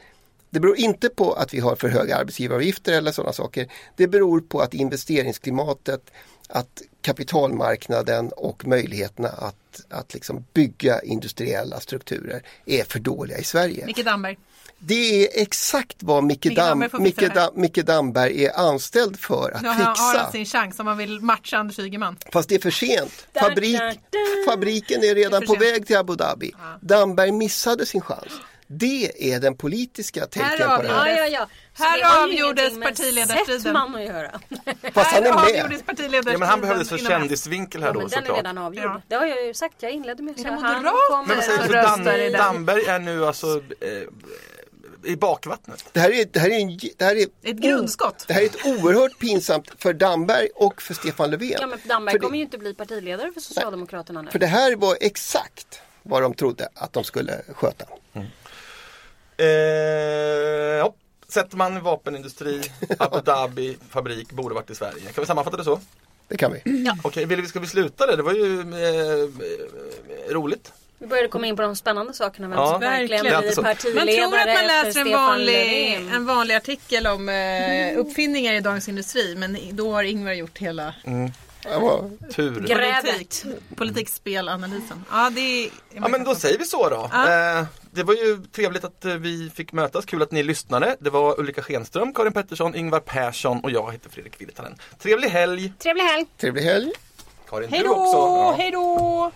det 0.51 0.61
beror 0.61 0.79
inte 0.79 1.09
på 1.09 1.33
att 1.33 1.55
vi 1.55 1.61
har 1.61 1.77
för 1.77 1.89
höga 1.89 2.17
arbetsgivaravgifter 2.17 2.93
eller 2.93 3.13
sådana 3.13 3.33
saker. 3.33 3.69
Det 3.97 4.07
beror 4.07 4.41
på 4.41 4.61
att 4.61 4.75
investeringsklimatet, 4.75 6.11
att 6.49 6.83
kapitalmarknaden 7.01 8.29
och 8.29 8.67
möjligheterna 8.67 9.29
att, 9.29 9.85
att 9.89 10.15
liksom 10.15 10.45
bygga 10.53 11.01
industriella 11.01 11.81
strukturer 11.81 12.43
är 12.67 12.85
för 12.85 12.99
dåliga 12.99 13.39
i 13.39 13.45
Sverige. 13.45 13.87
Micke 13.87 14.05
Damberg. 14.05 14.39
Det 14.87 15.25
är 15.25 15.43
exakt 15.43 15.97
vad 16.01 16.25
Micke, 16.25 16.45
Micke 16.45 16.59
Micke, 16.99 17.21
fixa. 17.21 17.35
Dam, 17.35 17.51
Micke 17.55 17.77
Damberg 17.87 18.45
är 18.45 18.59
anställd 18.59 19.19
för 19.21 19.51
att 19.51 19.63
Nu 19.63 19.69
har 19.69 19.75
han 19.75 19.95
fixa. 19.95 20.19
har 20.23 20.33
sin 20.33 20.47
chans 20.47 20.79
om 20.81 20.87
man 20.87 20.99
vill 20.99 21.21
matcha 21.21 21.57
Anders 21.59 21.79
Ygeman. 21.79 22.17
Fast 22.33 22.49
det 22.49 22.55
är 22.55 22.59
för 22.59 22.71
sent. 22.71 23.27
Fabrik, 23.41 23.81
fabriken 24.49 25.03
är 25.03 25.15
redan 25.15 25.43
är 25.43 25.47
på 25.47 25.55
väg 25.55 25.87
till 25.87 25.97
Abu 25.97 26.15
Dhabi. 26.17 26.53
Damberg 26.81 27.33
missade 27.33 27.87
sin 27.87 28.01
chans. 28.01 28.33
Det 28.67 29.33
är 29.35 29.41
den 29.41 29.57
politiska 29.57 30.21
taken 30.27 30.51
på 30.77 30.83
det 30.83 30.89
här. 30.89 31.09
Ja, 31.09 31.17
ja, 31.17 31.27
ja. 31.27 31.49
Så 31.77 31.83
Här 31.85 32.23
avgjordes 32.23 32.81
partiledarstriden. 32.81 33.77
Att 33.77 34.03
göra. 34.05 34.41
Fast 34.95 35.11
han 35.11 35.27
är 35.27 35.35
med. 35.35 36.25
Ja 36.33 36.39
men 36.39 36.49
han 36.49 36.61
behövdes 36.61 36.89
för 36.89 36.99
kändisvinkel 36.99 37.83
här 37.83 37.89
Ja, 37.89 37.93
då 37.93 38.01
men 38.01 38.09
den 38.09 38.19
är 38.19 38.23
såklart. 38.23 38.37
redan 38.39 38.59
avgjord. 38.59 38.85
Ja. 38.85 39.03
Det 39.09 39.15
har 39.15 39.27
jag 39.27 39.47
ju 39.47 39.55
sagt. 39.55 39.75
Jag 39.81 39.93
inledde 39.93 40.23
med 40.23 40.31
att 40.33 40.39
Är 40.39 40.43
säga 40.43 40.55
det 40.55 40.61
han 40.63 40.85
kommer 41.11 41.27
Men 41.27 41.69
röstar 41.69 42.19
i 42.19 42.31
Dan? 42.31 42.41
Damberg 42.55 42.85
är 42.85 42.99
nu 42.99 43.27
alltså 43.27 43.47
eh, 43.57 44.09
i 45.07 45.17
bakvattnet. 45.17 45.85
Det 45.93 46.01
här 46.01 46.11
är, 46.11 46.25
det 46.33 46.41
här 46.41 46.51
är, 46.51 46.61
en, 46.61 46.79
det 46.97 47.05
här 47.05 47.17
är 47.17 47.27
Ett 47.43 47.57
grundskott. 47.57 48.25
Det 48.29 48.35
här 48.35 48.43
är 48.43 48.47
ett 48.47 48.67
oerhört 48.67 49.19
pinsamt 49.19 49.71
för 49.79 49.93
Damberg 49.93 50.49
och 50.55 50.83
för 50.83 50.95
Stefan 50.95 51.31
Löfven. 51.31 51.57
Ja 51.61 51.67
men 51.67 51.79
Damberg 51.89 52.13
för, 52.13 52.19
det, 52.19 52.23
kommer 52.23 52.37
ju 52.37 52.45
inte 52.45 52.59
bli 52.59 52.75
partiledare 52.75 53.33
för 53.33 53.41
Socialdemokraterna 53.41 54.23
nu. 54.23 54.31
för 54.31 54.39
det 54.39 54.47
här 54.47 54.77
var 54.77 54.97
exakt 55.01 55.81
vad 56.03 56.23
de 56.23 56.35
trodde 56.35 56.69
att 56.75 56.93
de 56.93 57.05
skulle 57.05 57.43
sköta. 57.49 57.85
Eh, 59.37 59.47
ja. 60.79 60.95
Sätter 61.29 61.57
man 61.57 61.83
vapenindustri, 61.83 62.63
Abu 62.99 63.21
Dhabi 63.21 63.77
fabrik 63.89 64.33
borde 64.33 64.55
varit 64.55 64.71
i 64.71 64.75
Sverige. 64.75 65.01
Kan 65.01 65.23
vi 65.23 65.27
sammanfatta 65.27 65.57
det 65.57 65.65
så? 65.65 65.81
Det 66.29 66.37
kan 66.37 66.53
vi. 66.53 66.91
Okej, 67.03 67.25
vill 67.25 67.41
vi, 67.41 67.49
ska 67.49 67.61
vi 67.61 67.67
sluta 67.67 68.07
det? 68.07 68.17
Det 68.17 68.23
var 68.23 68.33
ju 68.33 68.61
eh, 68.61 69.23
eh, 70.29 70.33
roligt. 70.33 70.73
Vi 71.05 71.09
började 71.09 71.29
komma 71.29 71.47
in 71.47 71.57
på 71.57 71.63
de 71.63 71.77
spännande 71.77 72.13
sakerna. 72.13 72.49
Vem 72.49 72.59
Ja, 72.59 72.71
som 72.73 72.81
verkligen 72.81 73.25
verkligen. 73.25 73.25
Det 73.25 73.29
är 73.29 73.31
blir 73.31 73.37
alltid 73.37 73.55
så. 73.55 73.63
partiledare 73.63 74.07
Man 74.07 74.31
tror 74.31 74.39
att 74.39 74.55
man 74.55 74.67
läser 74.67 75.01
en 75.01 75.13
vanlig, 75.13 75.95
en 76.15 76.27
vanlig 76.27 76.55
artikel 76.55 77.07
om 77.07 77.29
eh, 77.29 77.99
uppfinningar 77.99 78.55
i 78.55 78.61
Dagens 78.61 78.89
Industri 78.89 79.35
men 79.37 79.59
då 79.73 79.93
har 79.93 80.03
Ingvar 80.03 80.33
gjort 80.33 80.59
hela 80.59 80.95
var, 81.81 82.11
Tur. 82.33 82.61
Grävet. 82.61 83.03
politik, 83.05 83.45
politikspelanalysen. 83.77 85.05
Ja, 85.11 85.31
det 85.31 85.41
är, 85.41 85.71
Ja 85.95 86.09
men 86.09 86.25
då 86.25 86.35
säger 86.35 86.59
vi 86.59 86.65
så 86.65 86.89
då. 86.89 87.11
Ja. 87.13 87.59
Eh, 87.59 87.65
det 87.91 88.03
var 88.03 88.15
ju 88.15 88.39
trevligt 88.53 88.85
att 88.85 89.05
eh, 89.05 89.15
vi 89.15 89.51
fick 89.55 89.73
mötas, 89.73 90.05
kul 90.05 90.23
att 90.23 90.33
ni 90.33 90.43
lyssnade. 90.43 90.97
Det 91.01 91.11
var 91.11 91.41
Ulrika 91.41 91.63
Schenström, 91.63 92.15
Karin 92.15 92.33
Pettersson, 92.33 92.75
Ingvar 92.75 93.01
Persson 93.01 93.61
och 93.61 93.71
jag 93.71 93.93
heter 93.93 94.11
Fredrik 94.11 94.41
Virtanen. 94.41 94.79
Trevlig 94.99 95.29
helg! 95.29 95.73
Trevlig 95.79 96.03
helg! 96.03 96.27
trevlig 96.39 96.63
helg. 96.63 96.93
Karin, 97.49 97.71
Hej 97.71 97.81
du 97.81 97.89
också. 97.89 98.17
Ja. 98.17 98.55
Hej 98.59 98.71
då! 98.71 99.33